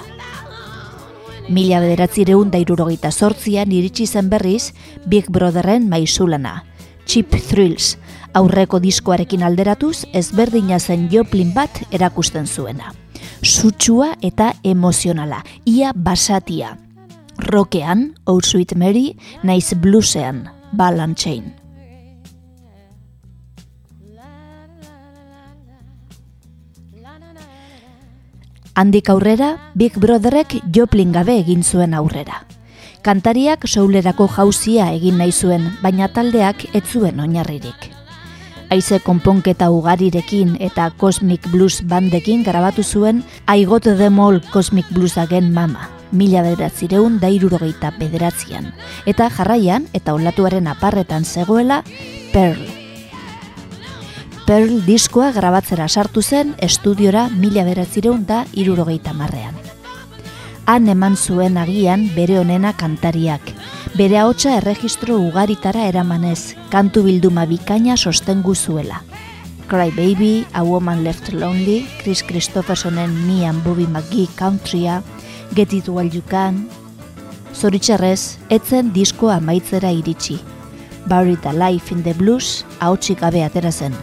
Mila 1.50 1.80
bederatzireun 1.80 2.50
da 2.52 2.60
irurogeita 2.60 3.12
sortzian 3.12 3.72
iritsi 3.72 4.06
zen 4.08 4.30
berriz 4.30 4.74
Big 5.06 5.30
Brotherren 5.32 5.88
maizulana, 5.88 6.66
Chip 7.08 7.32
Thrills, 7.32 7.96
aurreko 8.36 8.82
diskoarekin 8.84 9.46
alderatuz 9.48 10.04
ezberdina 10.14 10.80
zen 10.80 11.08
Joplin 11.12 11.54
bat 11.56 11.80
erakusten 11.92 12.48
zuena. 12.48 12.92
Sutsua 13.42 14.12
eta 14.22 14.52
emozionala, 14.64 15.44
ia 15.66 15.94
basatia. 15.96 16.76
Rokean, 17.38 18.16
Oh 18.26 18.42
Sweet 18.42 18.76
Mary, 18.76 19.18
naiz 19.44 19.74
bluesean, 19.74 20.50
Ball 20.72 21.00
and 21.00 21.16
Chain. 21.16 21.54
Handik 28.78 29.10
aurrera, 29.10 29.72
Big 29.74 29.98
Brotherrek 29.98 30.60
Joplin 30.70 31.12
gabe 31.12 31.40
egin 31.40 31.64
zuen 31.64 31.96
aurrera. 31.98 32.44
Kantariak 33.02 33.66
soulerako 33.66 34.28
jauzia 34.30 34.92
egin 34.94 35.18
nahi 35.18 35.32
zuen, 35.32 35.72
baina 35.82 36.12
taldeak 36.14 36.68
ez 36.76 36.84
zuen 36.86 37.20
oinarririk. 37.20 37.90
Aize 38.70 39.00
konponketa 39.00 39.72
ugarirekin 39.72 40.58
eta 40.60 40.92
Cosmic 41.00 41.50
Blues 41.50 41.82
bandekin 41.88 42.44
grabatu 42.44 42.84
zuen 42.84 43.24
I 43.48 43.66
Got 43.66 43.90
Them 43.98 44.20
All 44.20 44.42
Cosmic 44.52 44.90
Blues 44.92 45.18
Again 45.18 45.54
Mama, 45.54 45.90
mila 46.12 46.42
bederatzireun 46.42 47.20
da 47.20 47.30
irurogeita 47.30 47.94
eta 49.06 49.30
jarraian 49.30 49.88
eta 49.94 50.14
olatuaren 50.14 50.68
aparretan 50.68 51.26
zegoela 51.26 51.84
Pearl. 52.34 52.62
Pearl 54.48 54.86
diskoa 54.86 55.32
grabatzera 55.32 55.88
sartu 55.88 56.22
zen 56.22 56.56
estudiora 56.60 57.30
mila 57.30 57.64
beratzireun 57.64 58.26
da 58.26 58.46
irurogeita 58.54 59.14
marrean. 59.14 59.56
Han 60.66 60.88
eman 60.88 61.18
zuen 61.18 61.58
agian 61.58 62.10
bere 62.16 62.40
onena 62.40 62.74
kantariak, 62.74 63.42
bere 63.96 64.18
ahotsa 64.20 64.58
erregistro 64.58 65.18
ugaritara 65.18 65.86
eramanez, 65.88 66.56
kantu 66.70 67.04
bilduma 67.04 67.46
bikaina 67.46 67.98
sostengu 67.98 68.56
zuela. 68.56 69.02
Cry 69.68 69.92
Baby, 69.92 70.46
A 70.54 70.64
Woman 70.64 71.04
Left 71.04 71.34
Lonely, 71.34 71.86
Chris 72.02 72.24
Christophersonen 72.24 73.12
Me 73.28 73.46
and 73.46 73.64
Bobby 73.64 73.86
McGee 73.86 74.30
Countrya, 74.38 75.02
Get 75.54 75.74
It 75.74 75.88
While 75.88 76.10
You 76.14 76.22
Can, 76.30 76.68
Zoritxarrez, 77.58 78.38
etzen 78.50 78.92
diskoa 78.94 79.38
amaitzera 79.42 79.92
iritsi. 79.92 80.38
Buried 81.08 81.46
Alive 81.46 81.92
in 81.92 82.04
the 82.04 82.14
Blues, 82.14 82.66
ahotsik 82.80 83.22
gabe 83.24 83.44
atera 83.44 83.72
zen. 83.72 83.96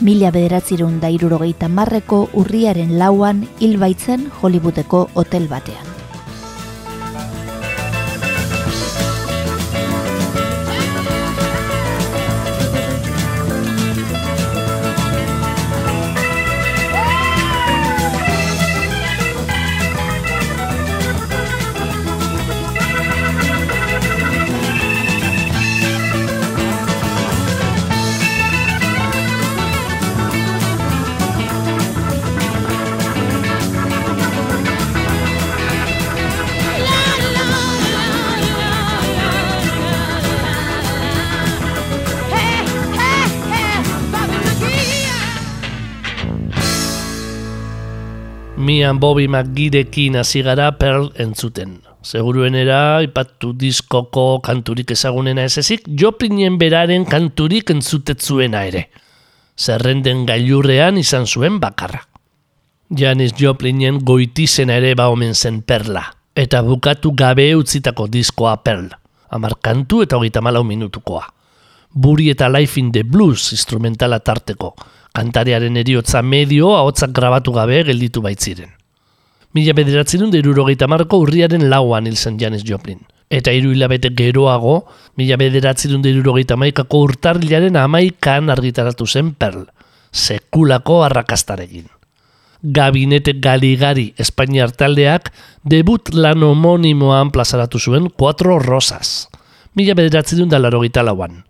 Mila 0.00 0.30
bederatzirun 0.34 1.00
da 1.00 1.10
irurogeita 1.10 1.68
marreko 1.68 2.26
urriaren 2.34 2.98
lauan 2.98 3.46
hil 3.60 3.78
baitzen 3.78 4.28
Hollywoodeko 4.42 5.08
hotel 5.14 5.48
batean. 5.48 5.91
Mian 48.82 48.98
Bobby 48.98 49.28
McGeerekin 49.28 50.16
hasi 50.16 50.42
gara 50.42 50.72
Pearl 50.74 51.12
entzuten. 51.14 51.76
Seguruenera, 52.02 52.98
ipatu 53.06 53.52
diskoko 53.54 54.40
kanturik 54.42 54.90
ezagunena 54.90 55.44
ez 55.46 55.60
ezik, 55.62 55.84
Joplinen 55.86 56.56
beraren 56.58 57.04
kanturik 57.06 57.70
entzutetzuena 57.70 58.64
ere. 58.66 58.88
zerrenden 59.56 60.24
gailurrean 60.26 60.98
izan 60.98 61.28
zuen 61.30 61.60
bakarra. 61.60 62.00
Janis 62.90 63.36
Joplinen 63.38 64.00
goitizena 64.02 64.80
ere 64.82 64.96
ba 64.98 65.06
omen 65.14 65.34
zen 65.34 65.62
perla, 65.62 66.02
eta 66.34 66.62
bukatu 66.66 67.12
gabe 67.14 67.54
utzitako 67.54 68.08
diskoa 68.08 68.56
perl, 68.64 68.88
amarkantu 69.30 70.02
eta 70.02 70.18
hogeita 70.18 70.42
malau 70.42 70.64
minutukoa. 70.64 71.22
Buri 71.94 72.30
eta 72.30 72.48
Life 72.48 72.80
in 72.80 72.90
the 72.90 73.04
Blues 73.04 73.52
instrumentala 73.52 74.18
tarteko, 74.18 74.74
kantariaren 75.12 75.76
eriotza 75.76 76.22
medio 76.22 76.76
ahotsak 76.76 77.12
grabatu 77.12 77.52
gabe 77.52 77.82
gelditu 77.84 78.22
baitziren. 78.24 78.70
Mila 79.52 79.74
bederatzen 79.76 80.24
dut 80.24 80.34
irurogeita 80.38 80.88
marko 80.88 81.18
urriaren 81.20 81.68
lauan 81.68 82.06
hil 82.08 82.16
zen 82.16 82.38
Janis 82.40 82.64
Joplin. 82.64 83.02
Eta 83.32 83.52
hiru 83.52 83.72
hilabete 83.72 84.10
geroago, 84.16 84.86
mila 85.16 85.36
bederatzen 85.40 85.92
dut 85.92 86.08
irurogeita 86.08 86.56
maikako 86.56 87.02
urtarrilaren 87.08 87.76
amaikan 87.76 88.48
argitaratu 88.52 89.06
zen 89.06 89.34
Perl, 89.36 89.66
sekulako 90.12 91.02
arrakastarekin. 91.04 91.90
Gabinete 92.62 93.34
Galigari 93.42 94.12
Espainiar 94.22 94.70
taldeak 94.70 95.32
debut 95.66 96.12
lan 96.14 96.44
homonimoan 96.46 97.32
plazaratu 97.34 97.80
zuen 97.80 98.06
Cuatro 98.16 98.60
Rosas. 98.62 99.28
Mila 99.74 99.96
bederatzen 99.98 100.44
dut 100.44 100.52
dalarogeita 100.52 101.02
lauan. 101.02 101.42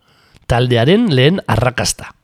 Taldearen 0.49 1.11
lehen 1.15 1.39
arrakasta. 1.47 2.15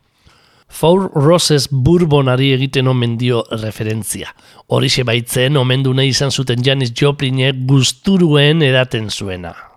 Four 0.68 1.10
Roses 1.14 1.68
Bourbonari 1.70 2.52
egiten 2.54 2.88
omen 2.88 3.16
dio 3.18 3.42
referentzia. 3.50 4.34
Horixe 4.68 5.04
baitzen 5.08 5.56
nahi 5.96 6.12
izan 6.12 6.30
zuten 6.30 6.62
Janis 6.64 6.92
Joplinek 6.92 7.64
gusturuen 7.66 8.62
edaten 8.62 9.08
zuena. 9.10 9.67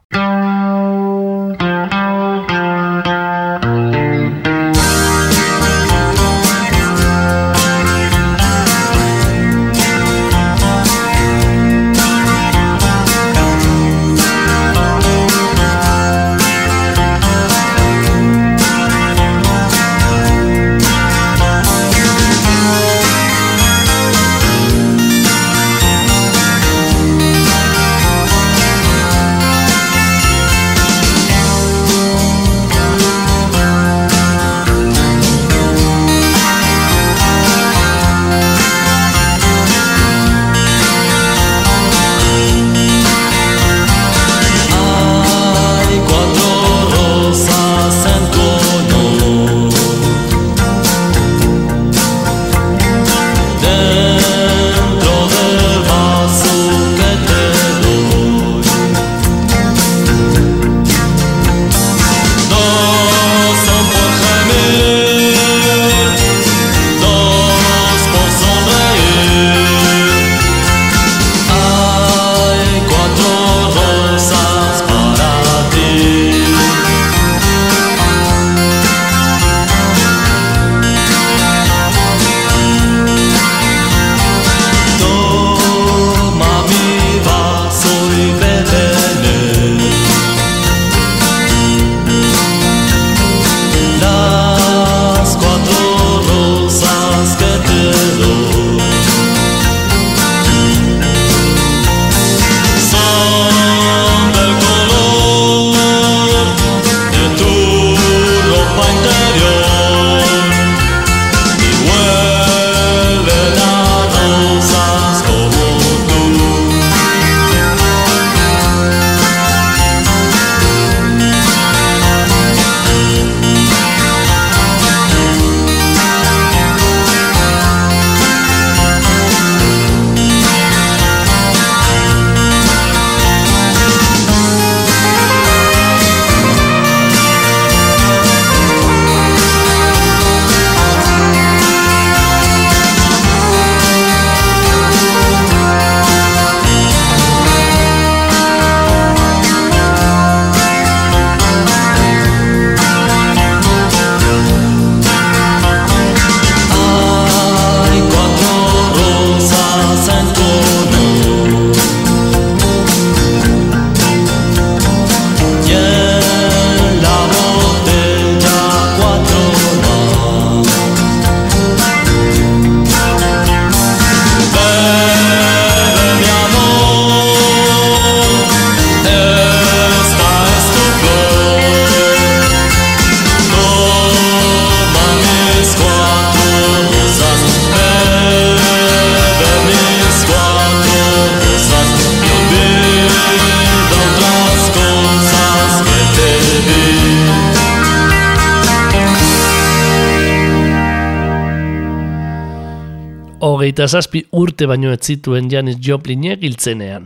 Hogeita 203.71 203.87
zazpi 203.87 204.19
urte 204.35 204.65
baino 204.67 204.89
ez 204.91 204.99
zituen 204.99 205.45
Janis 205.47 205.77
Joplinek 205.79 206.41
hiltzenean. 206.43 207.05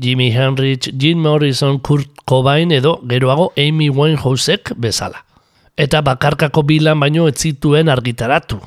Jimi 0.00 0.30
Hendrix, 0.32 0.88
Jim 0.96 1.18
Morrison, 1.20 1.76
Kurt 1.78 2.22
Cobain 2.24 2.72
edo 2.72 2.94
geroago 3.04 3.50
Amy 3.58 3.90
Winehousek 3.90 4.72
bezala. 4.80 5.20
Eta 5.76 6.00
bakarkako 6.00 6.62
bilan 6.64 7.04
baino 7.04 7.26
ez 7.28 7.36
zituen 7.36 7.92
argitaratu. 7.92 8.62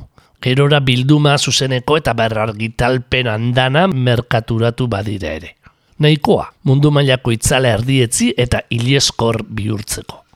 Gerora 0.45 0.79
bilduma 0.79 1.39
zuzeneko 1.39 1.97
eta 1.97 2.13
berrargitalpen 2.13 3.31
andana 3.33 3.87
merkaturatu 3.87 4.85
badira 4.87 5.33
ere. 5.39 5.55
Nahikoa, 5.97 6.51
mundu 6.69 6.93
mailako 6.93 7.33
itzala 7.33 7.73
erdietzi 7.79 8.29
eta 8.37 8.61
ilieskor 8.69 9.41
bihurtzeko 9.41 10.26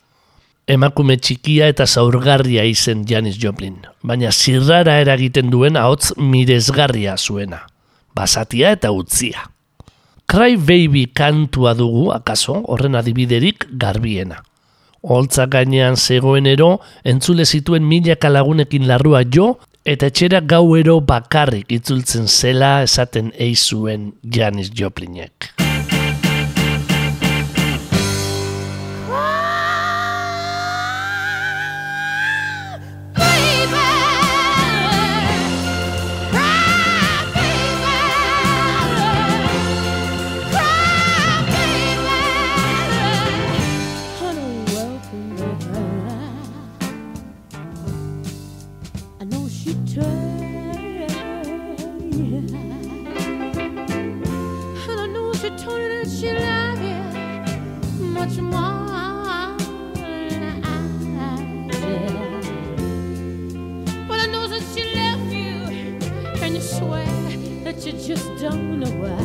emakume 0.71 1.17
txikia 1.19 1.67
eta 1.71 1.85
zaurgarria 1.85 2.63
izen 2.67 3.03
Janis 3.07 3.37
Joplin, 3.41 3.81
baina 4.03 4.31
zirrara 4.31 4.99
eragiten 5.03 5.51
duen 5.51 5.77
ahots 5.79 6.13
mirezgarria 6.17 7.17
zuena, 7.17 7.65
basatia 8.15 8.71
eta 8.77 8.91
utzia. 8.95 9.49
Cry 10.31 10.55
Baby 10.55 11.09
kantua 11.11 11.73
dugu, 11.75 12.05
akaso, 12.15 12.61
horren 12.71 12.95
adibiderik 12.95 13.65
garbiena. 13.81 14.39
Holtza 15.01 15.47
gainean 15.51 15.97
zegoenero, 15.97 16.77
entzule 17.03 17.43
zituen 17.45 17.83
milaka 17.83 18.29
lagunekin 18.29 18.87
larrua 18.87 19.25
jo, 19.27 19.57
eta 19.83 20.07
etxera 20.11 20.39
gauero 20.45 20.99
bakarrik 21.01 21.73
itzultzen 21.73 22.29
zela 22.29 22.77
esaten 22.85 23.33
eizuen 23.49 24.13
Janis 24.23 24.71
Joplinek. 24.77 25.51
don't 68.51 68.79
know 68.81 68.89
why. 68.99 69.20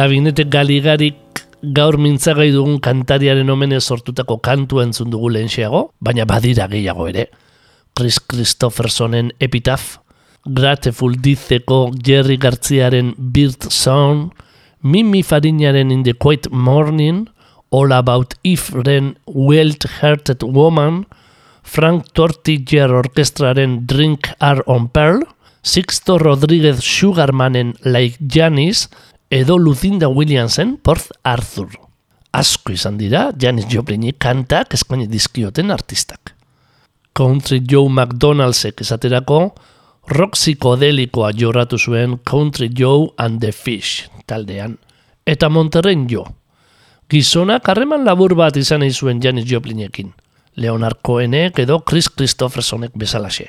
Gabinete 0.00 0.46
galigarik 0.48 1.42
gaur 1.76 1.98
mintzagai 2.00 2.46
dugun 2.54 2.78
kantariaren 2.80 3.50
omenez 3.52 3.82
sortutako 3.84 4.38
kantua 4.40 4.86
entzun 4.86 5.10
dugu 5.12 5.28
lehenxeago, 5.34 5.90
baina 6.00 6.24
badira 6.24 6.68
gehiago 6.72 7.08
ere. 7.10 7.26
Chris 7.92 8.16
Christophersonen 8.30 9.28
epitaf, 9.44 9.98
Grateful 10.56 11.18
Dizeko 11.20 11.90
Jerry 12.06 12.38
Gartziaren 12.40 13.12
Bird 13.18 13.68
Song, 13.68 14.30
Mimi 14.82 15.22
Farinaren 15.22 15.92
In 15.92 16.02
the 16.02 16.14
Quiet 16.14 16.48
Morning, 16.50 17.28
All 17.70 17.92
About 17.92 18.36
Ifren 18.42 19.16
Well-Hearted 19.26 20.42
Woman, 20.42 21.04
Frank 21.62 22.14
Tortiger 22.14 22.88
Orkestraren 23.02 23.84
Drink 23.84 24.30
Are 24.40 24.62
on 24.66 24.88
Pearl, 24.88 25.20
Sixto 25.62 26.18
Rodriguez 26.18 26.80
Sugarmanen 26.80 27.76
Like 27.84 28.16
Janis, 28.26 28.88
edo 29.30 29.58
Lucinda 29.58 30.08
Williamsen 30.08 30.76
Porth 30.76 31.10
Arthur. 31.22 31.68
Asko 32.32 32.72
izan 32.72 32.98
dira 32.98 33.30
Janis 33.38 33.66
Joplini 33.70 34.12
kantak 34.18 34.74
eskaini 34.74 35.06
dizkioten 35.10 35.70
artistak. 35.70 36.34
Country 37.14 37.60
Joe 37.62 37.88
McDonaldsek 37.88 38.82
esaterako 38.82 39.54
rock 40.10 40.34
psikodelikoa 40.34 41.30
jorratu 41.38 41.78
zuen 41.78 42.18
Country 42.24 42.70
Joe 42.74 43.10
and 43.18 43.40
the 43.40 43.52
Fish 43.52 44.08
taldean 44.26 44.76
eta 45.26 45.48
Monterren 45.48 46.08
Jo. 46.10 46.24
Gizonak 47.10 47.68
harreman 47.68 48.04
labur 48.04 48.34
bat 48.34 48.56
izan 48.56 48.82
zuen 48.90 49.22
Janis 49.22 49.46
Joplinekin. 49.46 50.12
Leonard 50.56 50.98
Cohenek 51.02 51.58
edo 51.58 51.80
Chris 51.80 52.08
Christophersonek 52.08 52.90
bezalaxe. 52.94 53.46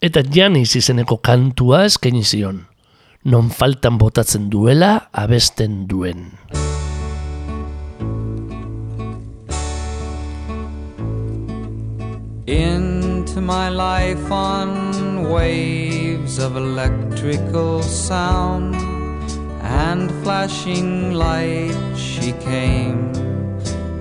Eta 0.00 0.22
Janis 0.22 0.76
izeneko 0.76 1.18
kantua 1.18 1.84
eskaini 1.84 2.24
zion. 2.24 2.64
Non 3.24 3.50
faltan 3.50 3.98
botatzen 3.98 4.50
duela 4.50 5.10
abesten 5.12 5.86
duen. 5.88 6.38
into 12.48 13.42
my 13.42 13.68
life 13.68 14.32
on 14.32 15.28
waves 15.28 16.38
of 16.38 16.56
electrical 16.56 17.82
sound 17.82 18.74
and 19.60 20.10
flashing 20.24 21.12
light 21.12 21.76
she 21.94 22.32
came 22.40 23.12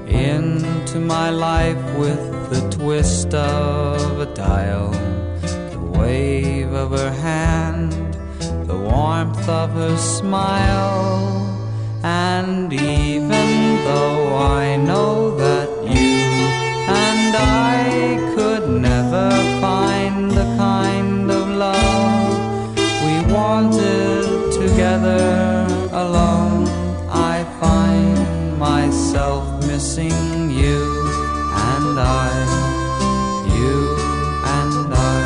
into 0.07 0.97
my 0.99 1.29
life 1.29 1.83
with 1.99 2.23
the 2.49 2.61
twist 2.71 3.33
of 3.33 4.19
a 4.21 4.25
dial 4.33 4.91
the 5.71 5.99
wave 5.99 6.71
of 6.71 6.91
her 6.91 7.11
hand 7.11 8.06
warmth 8.91 9.47
of 9.47 9.69
her 9.71 9.97
smile 9.97 11.47
and 12.03 12.71
even 12.73 13.49
though 13.87 14.35
I 14.35 14.75
know 14.77 15.35
that 15.37 15.69
you 15.95 16.21
and 17.07 17.31
I 17.35 18.33
could 18.35 18.65
never 18.69 19.29
find 19.61 20.31
the 20.31 20.47
kind 20.65 21.29
of 21.31 21.45
love 21.65 22.77
we 23.05 23.15
wanted 23.33 24.51
together 24.61 25.67
alone. 26.03 26.67
I 27.09 27.43
find 27.59 28.57
myself 28.57 29.43
missing 29.65 30.49
you 30.61 30.83
and 31.73 31.99
I, 31.99 32.31
you 33.57 33.77
and 34.59 34.93
I. 34.93 35.19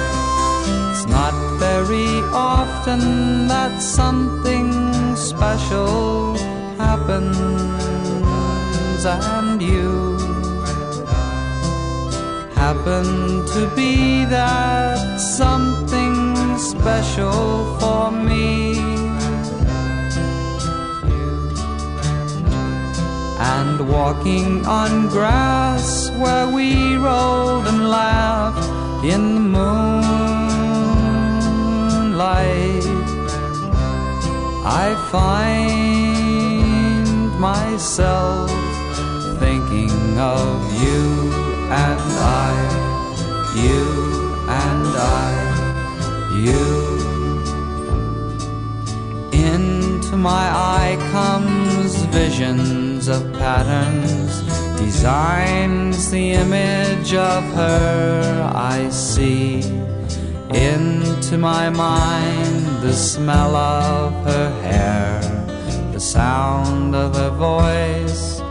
It's 0.92 1.06
not 1.18 1.36
very 1.60 2.12
often 2.34 3.31
something 3.82 4.72
special 5.16 6.38
happens 6.78 7.36
and 9.06 9.62
you 9.62 10.18
happen 12.54 13.06
to 13.48 13.62
be 13.76 14.24
that 14.26 15.20
something 15.20 16.16
special 16.60 17.76
for 17.80 18.12
me. 18.12 18.78
And 23.56 23.90
walking 23.90 24.64
on 24.68 25.10
grass 25.10 26.12
where 26.22 26.48
we 26.48 26.96
rolled 26.98 27.66
and 27.68 27.90
laughed 27.90 28.70
in 29.04 29.22
the 29.36 29.40
moonlight, 32.02 32.71
I 34.74 34.96
find 35.12 36.62
myself 37.38 38.50
thinking 39.38 40.18
of 40.18 40.82
you 40.82 41.30
and 41.70 42.00
I, 42.00 42.54
you 43.54 43.86
and 44.48 44.88
I, 45.20 45.30
you. 46.46 46.66
Into 49.34 50.16
my 50.16 50.48
eye 50.74 50.96
comes 51.12 52.06
visions 52.06 53.10
of 53.10 53.22
patterns, 53.34 54.42
designs 54.80 56.10
the 56.12 56.32
image 56.32 57.14
of 57.14 57.44
her 57.56 58.50
I 58.56 58.88
see. 58.90 59.91
Into 60.54 61.38
my 61.38 61.70
mind 61.70 62.66
the 62.82 62.94
smell 62.94 63.56
of 63.56 64.12
her 64.26 64.50
hair, 64.62 65.22
the 65.94 66.00
sound 66.00 66.94
of 66.94 67.16
her 67.16 67.30
voice 67.30 68.42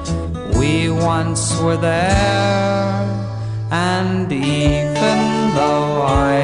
we 0.59 0.89
once 0.89 1.61
were 1.61 1.77
there. 1.77 3.05
And 3.71 4.33
even 4.33 5.55
though 5.55 6.03
I 6.03 6.40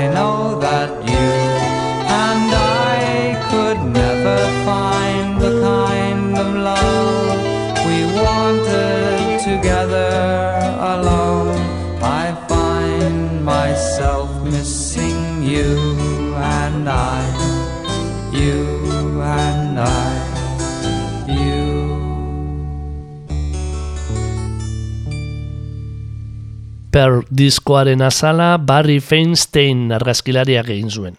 Per 26.97 27.27
diskoaren 27.29 28.01
azala 28.01 28.55
Barry 28.57 29.03
Feinstein 29.05 29.91
argazkilariak 29.93 30.71
egin 30.73 30.89
zuen. 30.89 31.19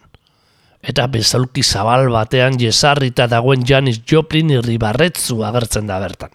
Eta 0.82 1.04
bezalki 1.06 1.62
zabal 1.62 2.08
batean 2.10 2.56
jesarrita 2.58 3.28
dagoen 3.30 3.62
Janis 3.62 4.00
Joplin 4.02 4.50
irribarretzu 4.56 5.44
agertzen 5.46 5.86
da 5.86 6.00
bertan. 6.02 6.32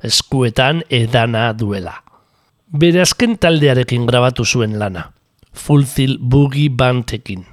Eskuetan 0.00 0.80
edana 0.88 1.50
duela. 1.52 1.92
Bere 2.72 3.02
azken 3.04 3.36
taldearekin 3.36 4.08
grabatu 4.08 4.48
zuen 4.48 4.78
lana. 4.80 5.10
Fulfill 5.52 6.16
Boogie 6.16 6.72
Bandekin. 6.72 7.44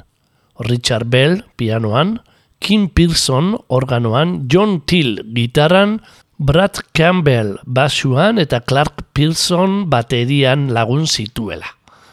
Richard 0.64 1.12
Bell 1.12 1.42
pianoan, 1.60 2.22
Kim 2.64 2.88
Pearson 2.88 3.58
organoan, 3.68 4.46
John 4.48 4.80
Till 4.88 5.20
gitarran, 5.36 6.00
Brad 6.44 6.76
Campbell 6.92 7.54
basuan 7.64 8.36
eta 8.42 8.58
Clark 8.68 9.06
Pearson 9.16 9.86
baterian 9.88 10.66
lagun 10.76 11.06
zituela. 11.08 11.70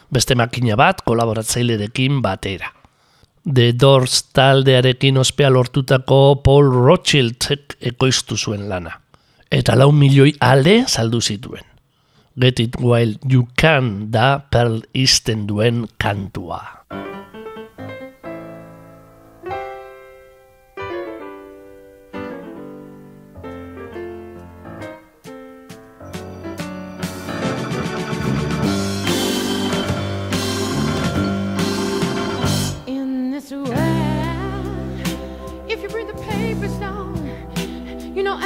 Beste 0.07 0.37
makina 0.39 0.77
bat 0.79 1.01
kolaboratzailerekin 1.03 2.21
batera. 2.23 2.69
The 3.43 3.73
Doors 3.75 4.21
taldearekin 4.31 5.19
ospea 5.19 5.49
lortutako 5.51 6.21
Paul 6.45 6.71
Rothschildek 6.71 7.75
ekoiztu 7.91 8.37
zuen 8.39 8.69
lana. 8.69 8.95
Eta 9.51 9.75
lau 9.75 9.91
milioi 9.91 10.31
alde 10.39 10.85
saldu 10.87 11.19
zituen. 11.19 11.67
Get 12.39 12.63
it 12.63 12.79
while 12.79 13.19
you 13.27 13.49
can 13.59 14.13
da 14.15 14.37
Pearl 14.39 14.79
Easten 14.95 15.43
duen 15.49 15.89
kantua. 15.99 16.63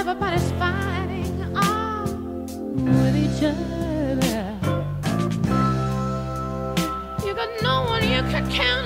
Everybody's 0.08 0.52
fighting 0.52 1.42
on 1.56 2.46
with 2.86 3.16
each 3.16 3.42
other. 3.44 4.54
You 7.26 7.34
got 7.34 7.50
no 7.64 7.86
one 7.86 8.04
you 8.04 8.22
can 8.30 8.48
count 8.52 8.85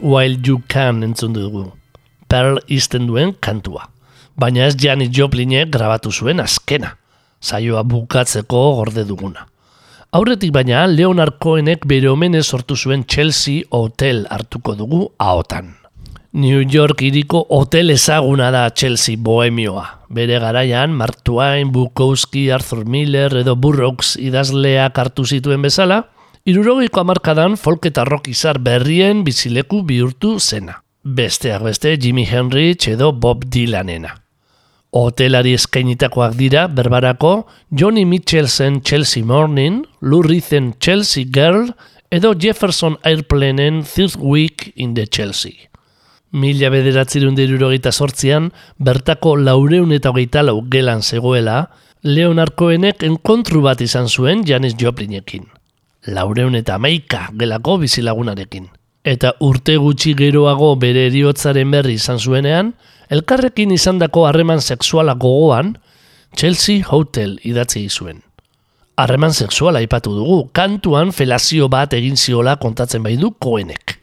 While 0.00 0.38
You 0.44 0.62
Can 0.68 1.02
entzun 1.04 1.34
dugu. 1.36 1.66
Pearl 2.28 2.58
izten 2.68 3.06
duen 3.06 3.34
kantua. 3.40 3.88
Baina 4.36 4.64
ez 4.66 4.76
Janis 4.80 5.10
Joplinek 5.12 5.68
grabatu 5.70 6.12
zuen 6.12 6.40
azkena. 6.40 6.94
Saioa 7.40 7.82
bukatzeko 7.84 8.62
gorde 8.78 9.04
duguna. 9.04 9.46
Aurretik 10.12 10.52
baina 10.52 10.86
Leonard 10.88 11.36
Cohenek 11.38 11.84
bere 11.86 12.08
omenez 12.10 12.46
sortu 12.46 12.76
zuen 12.76 13.04
Chelsea 13.04 13.62
Hotel 13.70 14.24
hartuko 14.30 14.74
dugu 14.74 15.10
ahotan. 15.18 15.76
New 16.32 16.62
York 16.62 17.02
iriko 17.02 17.44
hotel 17.50 17.90
ezaguna 17.90 18.50
da 18.54 18.70
Chelsea 18.70 19.16
Bohemioa. 19.18 19.84
Bere 20.08 20.38
garaian 20.38 20.92
Mark 20.94 21.24
Twain, 21.24 21.72
Bukowski, 21.72 22.50
Arthur 22.50 22.84
Miller 22.86 23.36
edo 23.42 23.56
Burroughs 23.56 24.16
idazleak 24.16 24.98
hartu 24.98 25.26
zituen 25.26 25.62
bezala, 25.62 26.04
Irurogeiko 26.48 27.02
amarkadan 27.02 27.58
folk 27.60 27.84
eta 27.84 28.06
rock 28.08 28.30
izar 28.32 28.56
berrien 28.64 29.24
bizileku 29.26 29.82
bihurtu 29.84 30.38
zena. 30.40 30.78
Besteak 31.04 31.66
beste 31.66 31.98
Jimi 32.00 32.24
Hendrix 32.24 32.88
edo 32.88 33.10
Bob 33.12 33.44
Dylanena. 33.44 34.14
Hotelari 34.96 35.52
eskainitakoak 35.58 36.38
dira 36.38 36.64
berbarako 36.66 37.44
Johnny 37.70 38.06
Mitchellsen 38.06 38.80
Chelsea 38.80 39.22
Morning, 39.22 39.84
Lou 40.00 40.22
Reeden 40.22 40.72
Chelsea 40.80 41.28
Girl 41.28 41.74
edo 42.10 42.32
Jefferson 42.32 42.96
Airplaneen 43.04 43.84
Third 43.84 44.16
Week 44.16 44.72
in 44.76 44.94
the 44.94 45.06
Chelsea. 45.06 45.68
Mila 46.32 46.70
bederatzirun 46.72 47.36
dirurogeita 47.36 47.92
sortzian, 47.92 48.52
bertako 48.78 49.36
laureun 49.36 49.92
eta 49.92 50.08
hogeita 50.08 50.42
lau 50.42 50.62
gelan 50.72 51.02
zegoela, 51.02 51.66
Leonard 52.02 52.56
Cohenek 52.56 53.04
enkontru 53.04 53.60
bat 53.60 53.80
izan 53.84 54.08
zuen 54.08 54.46
Janis 54.46 54.78
Joplinekin. 54.80 55.59
Laureun 56.06 56.54
eta 56.54 56.74
amaika 56.74 57.28
gelako 57.36 57.78
bizilagunarekin. 57.82 58.68
Eta 59.04 59.34
urte 59.40 59.76
gutxi 59.80 60.14
geroago 60.16 60.74
bere 60.80 61.06
eriotzaren 61.08 61.70
berri 61.72 61.96
izan 61.96 62.18
zuenean, 62.18 62.74
elkarrekin 63.10 63.72
izandako 63.72 64.26
harreman 64.28 64.60
sexuala 64.60 65.14
gogoan, 65.14 65.76
Chelsea 66.36 66.84
Hotel 66.86 67.38
idatzi 67.44 67.88
zuen. 67.88 68.22
Harreman 68.96 69.32
sexuala 69.32 69.80
aipatu 69.80 70.12
dugu, 70.14 70.50
kantuan 70.52 71.12
felazio 71.12 71.68
bat 71.72 71.94
egin 71.96 72.16
ziola 72.16 72.56
kontatzen 72.60 73.02
bai 73.02 73.16
du 73.16 73.32
Cohenek. 73.40 73.96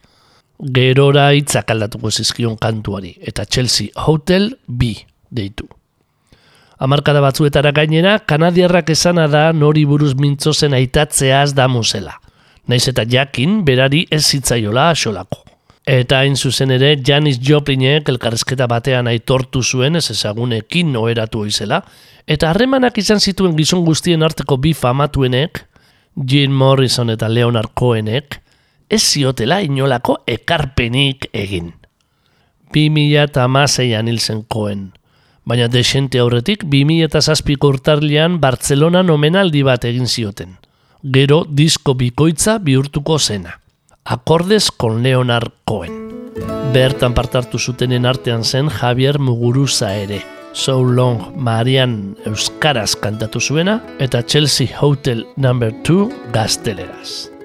Gerora 0.73 1.29
hitzak 1.37 1.69
aldatuko 1.71 2.11
zizkion 2.11 2.57
kantuari, 2.57 3.13
eta 3.21 3.45
Chelsea 3.45 3.93
Hotel 4.07 4.55
B 4.67 4.95
deitu. 5.29 5.69
Amarkada 6.77 7.21
batzuetara 7.25 7.71
gainera, 7.73 8.19
kanadiarrak 8.19 8.91
esana 8.93 9.25
da 9.27 9.49
nori 9.53 9.85
buruz 9.89 10.13
mintzozen 10.13 10.75
aitatzeaz 10.77 11.55
da 11.57 11.65
musela. 11.67 12.19
Naiz 12.67 12.85
eta 12.91 13.05
jakin, 13.09 13.63
berari 13.65 14.05
ez 14.11 14.25
zitzaiola 14.27 14.91
asolako. 14.91 15.41
Eta 15.87 16.19
hain 16.19 16.35
zuzen 16.35 16.73
ere, 16.75 16.91
Janis 16.99 17.39
Joplinek 17.39 18.09
elkarrezketa 18.11 18.67
batean 18.67 19.07
aitortu 19.07 19.63
zuen 19.63 19.95
ez 19.95 20.09
ezagunekin 20.11 20.91
noeratu 20.93 21.45
oizela, 21.47 21.79
eta 22.27 22.51
harremanak 22.51 22.99
izan 22.99 23.23
zituen 23.23 23.55
gizon 23.57 23.85
guztien 23.87 24.23
arteko 24.27 24.57
bi 24.61 24.75
famatuenek, 24.75 25.63
Jim 26.27 26.51
Morrison 26.51 27.09
eta 27.09 27.29
Leonard 27.31 27.71
Cohenek, 27.73 28.41
ez 28.89 29.01
ziotela 29.01 29.61
inolako 29.63 30.19
ekarpenik 30.27 31.29
egin. 31.33 31.71
2006an 32.75 34.11
hil 34.11 34.19
zen 34.19 34.43
Cohen, 34.51 34.91
baina 35.47 35.69
desente 35.71 36.19
aurretik 36.19 36.65
2007ko 36.67 37.71
urtarlian 37.71 38.41
Bartzelonan 38.43 39.09
omenaldi 39.13 39.63
bat 39.63 39.85
egin 39.87 40.07
zioten. 40.07 40.57
Gero 41.03 41.45
disko 41.47 41.95
bikoitza 41.95 42.57
bihurtuko 42.59 43.19
zena. 43.19 43.59
Akordes 44.03 44.71
con 44.71 45.03
Leonard 45.03 45.53
Cohen. 45.63 46.03
Bertan 46.73 47.15
partartu 47.15 47.59
zutenen 47.59 48.05
artean 48.05 48.43
zen 48.43 48.69
Javier 48.69 49.19
Muguruza 49.19 49.95
ere. 49.95 50.21
So 50.53 50.81
Long 50.83 51.37
Marian 51.37 52.17
Euskaraz 52.25 52.95
kantatu 52.95 53.39
zuena 53.39 53.81
eta 53.99 54.23
Chelsea 54.25 54.75
Hotel 54.81 55.25
No. 55.37 55.53
2 55.53 56.09
gazteleraz. 56.33 57.36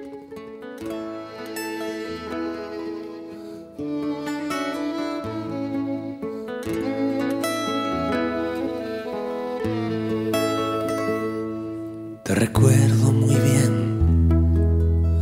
Recuerdo 12.53 13.11
muy 13.11 13.33
bien 13.33 13.73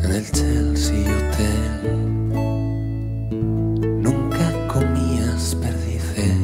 en 0.03 0.11
el 0.11 0.31
Chelsea 0.31 1.05
Hotel. 1.17 1.71
Nunca 4.01 4.67
comías 4.67 5.55
perdices, 5.55 6.35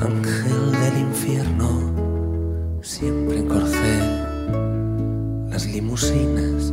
ángel 0.00 0.72
del 0.72 0.98
infierno, 0.98 1.70
siempre 2.82 3.38
en 3.38 3.46
corcel. 3.46 4.04
Las 5.50 5.66
limusinas 5.66 6.72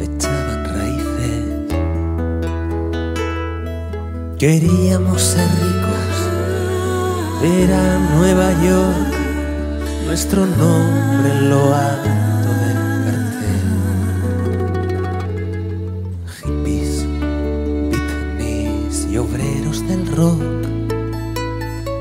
echaban 0.00 0.64
raíces. 0.64 1.44
Queríamos 4.38 5.20
ser 5.20 5.48
ricos, 5.60 6.16
era 7.42 7.98
Nueva 8.16 8.50
York 8.64 9.09
nuestro 10.10 10.44
nombre 10.44 11.30
en 11.30 11.50
lo 11.50 11.72
alto 11.72 12.50
del 12.62 12.78
cartel. 13.04 13.68
Hippies, 16.42 17.06
beatniks 17.92 19.06
y 19.08 19.18
obreros 19.18 19.86
del 19.86 20.04
rock, 20.16 20.42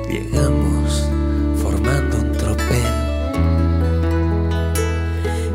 llegamos 0.10 1.08
formando 1.62 2.18
un 2.18 2.32
tropel. 2.32 2.96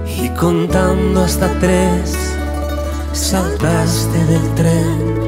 Y 0.07 0.29
contando 0.39 1.25
hasta 1.25 1.49
tres, 1.59 2.17
saltaste 3.13 4.25
del 4.27 4.55
tren. 4.55 5.24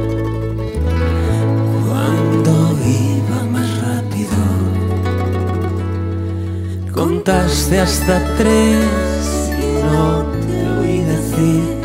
Contaste 7.26 7.80
hasta 7.80 8.22
tres 8.36 9.50
y 9.58 9.82
no 9.82 10.24
te 10.46 10.68
oí 10.78 11.00
decir 11.00 11.75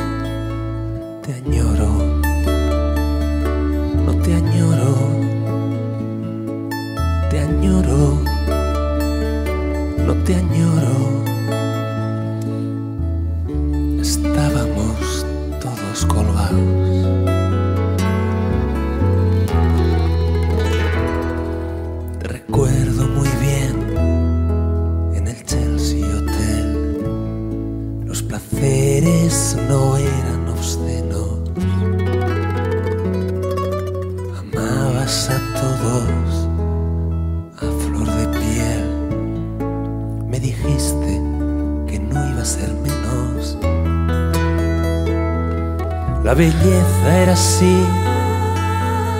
así, 47.31 47.77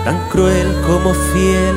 tan 0.03 0.17
cruel 0.29 0.67
como 0.85 1.13
fiel. 1.13 1.75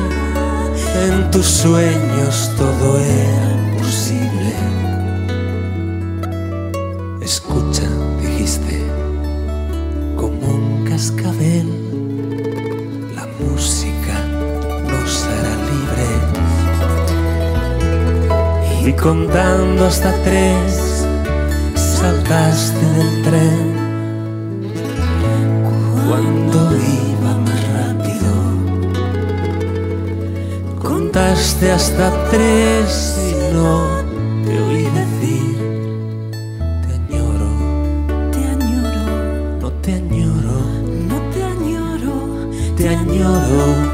En 1.07 1.31
tus 1.31 1.45
sueños 1.45 2.51
todo 2.57 2.99
era 2.99 3.77
posible. 3.77 4.53
Escucha, 7.21 7.87
dijiste, 8.21 8.81
como 10.17 10.47
un 10.47 10.85
cascabel, 10.89 11.67
la 13.15 13.27
música 13.39 14.15
nos 14.89 15.25
hará 15.25 15.55
libres. 15.71 16.23
Y 18.85 18.93
contando 18.93 19.85
hasta 19.85 20.11
tres, 20.23 21.05
saltaste 21.75 22.85
del 22.97 23.21
tren 23.23 23.84
cuando 26.07 26.57
iba 26.77 27.31
más 27.45 27.61
rápido. 27.73 28.31
Contaste 30.81 31.71
hasta 31.71 32.11
tres 32.29 33.17
y 33.29 33.53
no 33.53 33.69
te 34.45 34.53
oí 34.61 34.83
decir, 35.01 35.57
te 36.83 36.89
añoro, 36.93 37.51
te 38.31 38.41
añoro, 38.55 39.05
no 39.61 39.71
te 39.81 39.93
añoro, 39.93 40.57
no 41.09 41.17
te 41.33 41.43
añoro, 41.43 42.15
te 42.77 42.89
añoro. 42.89 43.84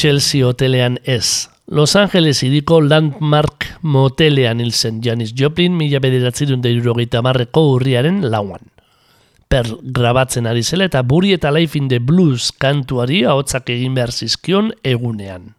Chelsea 0.00 0.46
hotelean 0.46 0.98
ez. 1.04 1.50
Los 1.66 1.94
Angeles 1.94 2.42
iriko 2.42 2.78
Landmark 2.80 3.66
motelean 3.82 4.62
hil 4.62 4.72
zen 4.72 5.02
Janis 5.04 5.34
Joplin 5.36 5.74
mila 5.76 5.98
bederatzerun 6.00 6.62
deirurogeita 6.64 7.20
marreko 7.20 7.66
urriaren 7.74 8.22
lauan. 8.32 8.62
Pearl 9.52 9.76
grabatzen 9.82 10.48
ari 10.48 10.62
zela 10.64 10.86
eta 10.88 11.02
buri 11.04 11.34
eta 11.36 11.52
Life 11.52 11.76
in 11.76 11.90
the 11.92 11.98
Blues 12.00 12.48
kantuari 12.48 13.26
ahotsak 13.28 13.68
egin 13.76 13.98
behar 13.98 14.14
zizkion 14.16 14.72
egunean. 14.82 15.50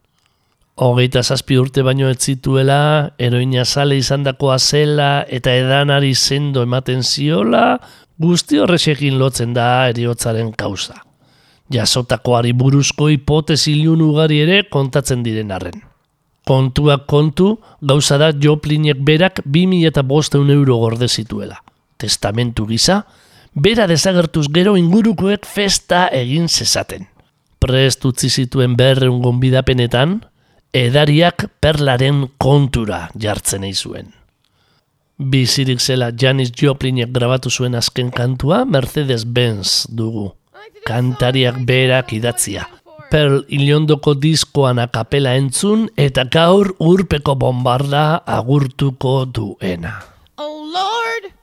Hogeita 0.73 1.21
zazpi 1.21 1.59
urte 1.61 1.85
baino 1.85 2.09
ez 2.09 2.17
zituela, 2.17 3.13
eroina 3.21 3.61
sale 3.61 4.01
izandakoa 4.01 4.57
zela 4.57 5.11
eta 5.29 5.53
edanari 5.53 6.15
sendo 6.15 6.65
ematen 6.65 7.05
ziola, 7.05 7.77
guzti 8.17 8.57
horrexekin 8.57 9.21
lotzen 9.21 9.53
da 9.53 9.69
eriotzaren 9.93 10.49
kauza. 10.57 10.97
Jasotakoari 11.71 12.51
buruzko 12.53 13.07
hipotesi 13.11 13.77
ilun 13.79 14.01
ugari 14.03 14.41
ere 14.43 14.63
kontatzen 14.69 15.23
diren 15.23 15.51
arren. 15.55 15.81
Kontuak 16.47 17.05
kontu, 17.07 17.53
gauza 17.81 18.17
da 18.17 18.31
Joplinek 18.33 18.99
berak 19.05 19.43
2005 19.45 20.49
euro 20.51 20.77
gorde 20.81 21.07
zituela. 21.07 21.61
Testamentu 21.97 22.65
gisa, 22.67 23.03
bera 23.53 23.85
desagertuz 23.87 24.47
gero 24.51 24.75
ingurukoek 24.77 25.45
festa 25.45 26.07
egin 26.11 26.49
zezaten. 26.49 27.05
Prest 27.61 28.05
utzi 28.09 28.29
zituen 28.29 28.75
berreun 28.75 29.21
gonbidapenetan, 29.21 30.17
edariak 30.73 31.45
perlaren 31.61 32.25
kontura 32.41 33.05
jartzen 33.13 33.63
ei 33.67 33.75
zuen. 33.75 34.09
Bizirik 35.21 35.79
zela 35.79 36.09
Janis 36.17 36.49
Joplinek 36.57 37.11
grabatu 37.13 37.51
zuen 37.53 37.75
azken 37.77 38.09
kantua 38.09 38.63
Mercedes-Benz 38.65 39.85
dugu. 39.93 40.31
Kantariak 40.85 41.65
berak 41.65 42.13
idatzia. 42.13 42.67
Pearl 43.11 43.43
iliondoko 43.51 44.13
diskoan 44.15 44.79
akapela 44.79 45.33
entzun 45.35 45.89
eta 45.99 46.23
gaur 46.23 46.71
urpeko 46.79 47.35
bombarda 47.35 48.21
agurtuko 48.23 49.25
duena. 49.27 49.97
Oh 50.37 50.63
Lord, 50.63 51.33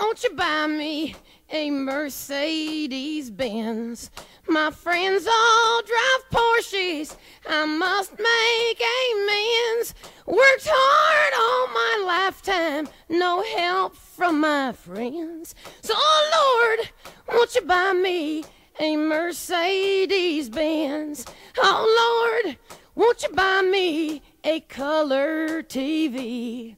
won't 0.00 0.22
you 0.24 0.34
buy 0.34 0.66
me 0.66 1.14
a 1.48 1.70
Mercedes 1.70 3.30
Benz? 3.30 4.10
My 4.48 4.70
friends 4.70 5.26
all 5.26 5.82
drive 5.82 6.22
Porsches. 6.34 7.16
I 7.48 7.66
must 7.66 8.18
make 8.18 8.82
amends. 8.82 9.94
Worked 10.26 10.68
hard 10.68 11.32
all 11.38 11.68
my 11.72 11.94
lifetime, 12.04 12.88
no 13.08 13.44
help 13.56 13.94
from 13.94 14.40
my 14.40 14.72
friends. 14.72 15.54
So, 15.82 15.94
oh 15.96 16.22
Lord, 16.38 16.90
won't 17.28 17.54
you 17.54 17.62
buy 17.62 17.92
me 17.92 18.44
a 18.78 18.96
Mercedes 18.96 20.48
Benz? 20.48 21.24
Oh 21.58 22.40
Lord, 22.44 22.56
won't 22.94 23.22
you 23.22 23.28
buy 23.30 23.62
me 23.62 24.22
a 24.44 24.60
color 24.60 25.62
TV? 25.62 26.76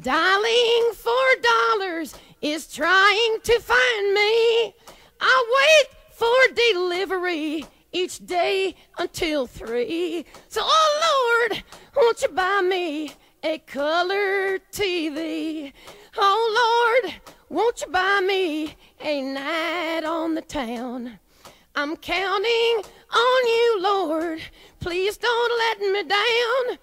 Dialing 0.00 0.92
for 0.94 1.12
dollars 1.42 2.14
is 2.40 2.66
trying 2.66 3.38
to 3.44 3.60
find 3.60 4.14
me. 4.14 4.74
I 5.20 5.44
wait 5.58 5.88
for 6.12 6.54
delivery 6.54 7.64
each 7.92 8.24
day 8.26 8.74
until 8.98 9.46
three. 9.46 10.24
So, 10.48 10.60
oh 10.64 11.48
Lord, 11.50 11.62
won't 11.96 12.22
you 12.22 12.28
buy 12.28 12.60
me 12.62 13.12
a 13.42 13.58
color 13.58 14.58
TV? 14.72 15.72
Oh 16.16 17.00
Lord, 17.02 17.14
won't 17.52 17.82
you 17.82 17.86
buy 17.88 18.20
me 18.26 18.74
a 19.00 19.20
night 19.20 20.04
on 20.04 20.34
the 20.34 20.40
town? 20.40 21.18
I'm 21.76 21.96
counting 21.96 22.82
on 23.14 23.46
you, 23.46 23.78
Lord. 23.80 24.40
Please 24.80 25.18
don't 25.18 25.58
let 25.58 25.92
me 25.92 26.02
down. 26.02 26.78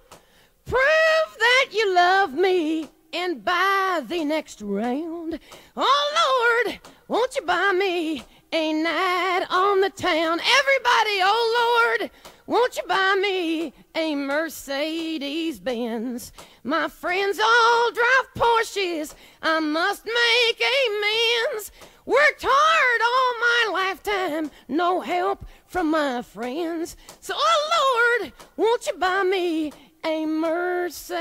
Prove 0.66 1.38
that 1.40 1.66
you 1.72 1.94
love 1.94 2.34
me 2.34 2.88
and 3.12 3.44
buy 3.44 4.04
the 4.08 4.24
next 4.24 4.62
round. 4.62 5.40
Oh 5.76 6.64
Lord, 6.66 6.80
won't 7.08 7.36
you 7.36 7.42
buy 7.42 7.72
me 7.72 8.24
a 8.54 8.74
night 8.74 9.46
on 9.50 9.82
the 9.82 9.90
town? 9.90 10.40
Everybody, 10.40 11.20
oh 11.24 11.98
Lord, 12.00 12.12
won't 12.46 12.78
you 12.78 12.84
buy 12.88 13.18
me 13.20 13.74
a 13.96 14.16
Mercedes 14.16 15.60
Benz? 15.60 16.32
My 16.64 16.88
friends 16.90 17.40
all 17.40 17.92
drive 17.92 18.34
Porsches. 18.36 19.16
I 19.42 19.60
must 19.60 20.06
make 20.06 20.62
amends. 20.62 21.72
Worked 22.06 22.46
hard 22.48 23.02
all 23.02 23.34
my 23.40 23.68
lifetime, 23.84 24.52
no 24.68 25.00
help 25.00 25.46
from 25.68 25.92
my 25.92 26.22
friends. 26.24 26.98
So, 27.20 27.34
oh 27.38 28.18
Lord, 28.20 28.34
won't 28.58 28.88
you 28.88 28.94
buy 28.94 29.24
me 29.24 29.72
a 30.04 30.26
Mercedes 30.26 31.14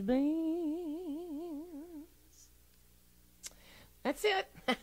Benz? 0.00 0.16
That's 4.02 4.24
it. 4.24 4.48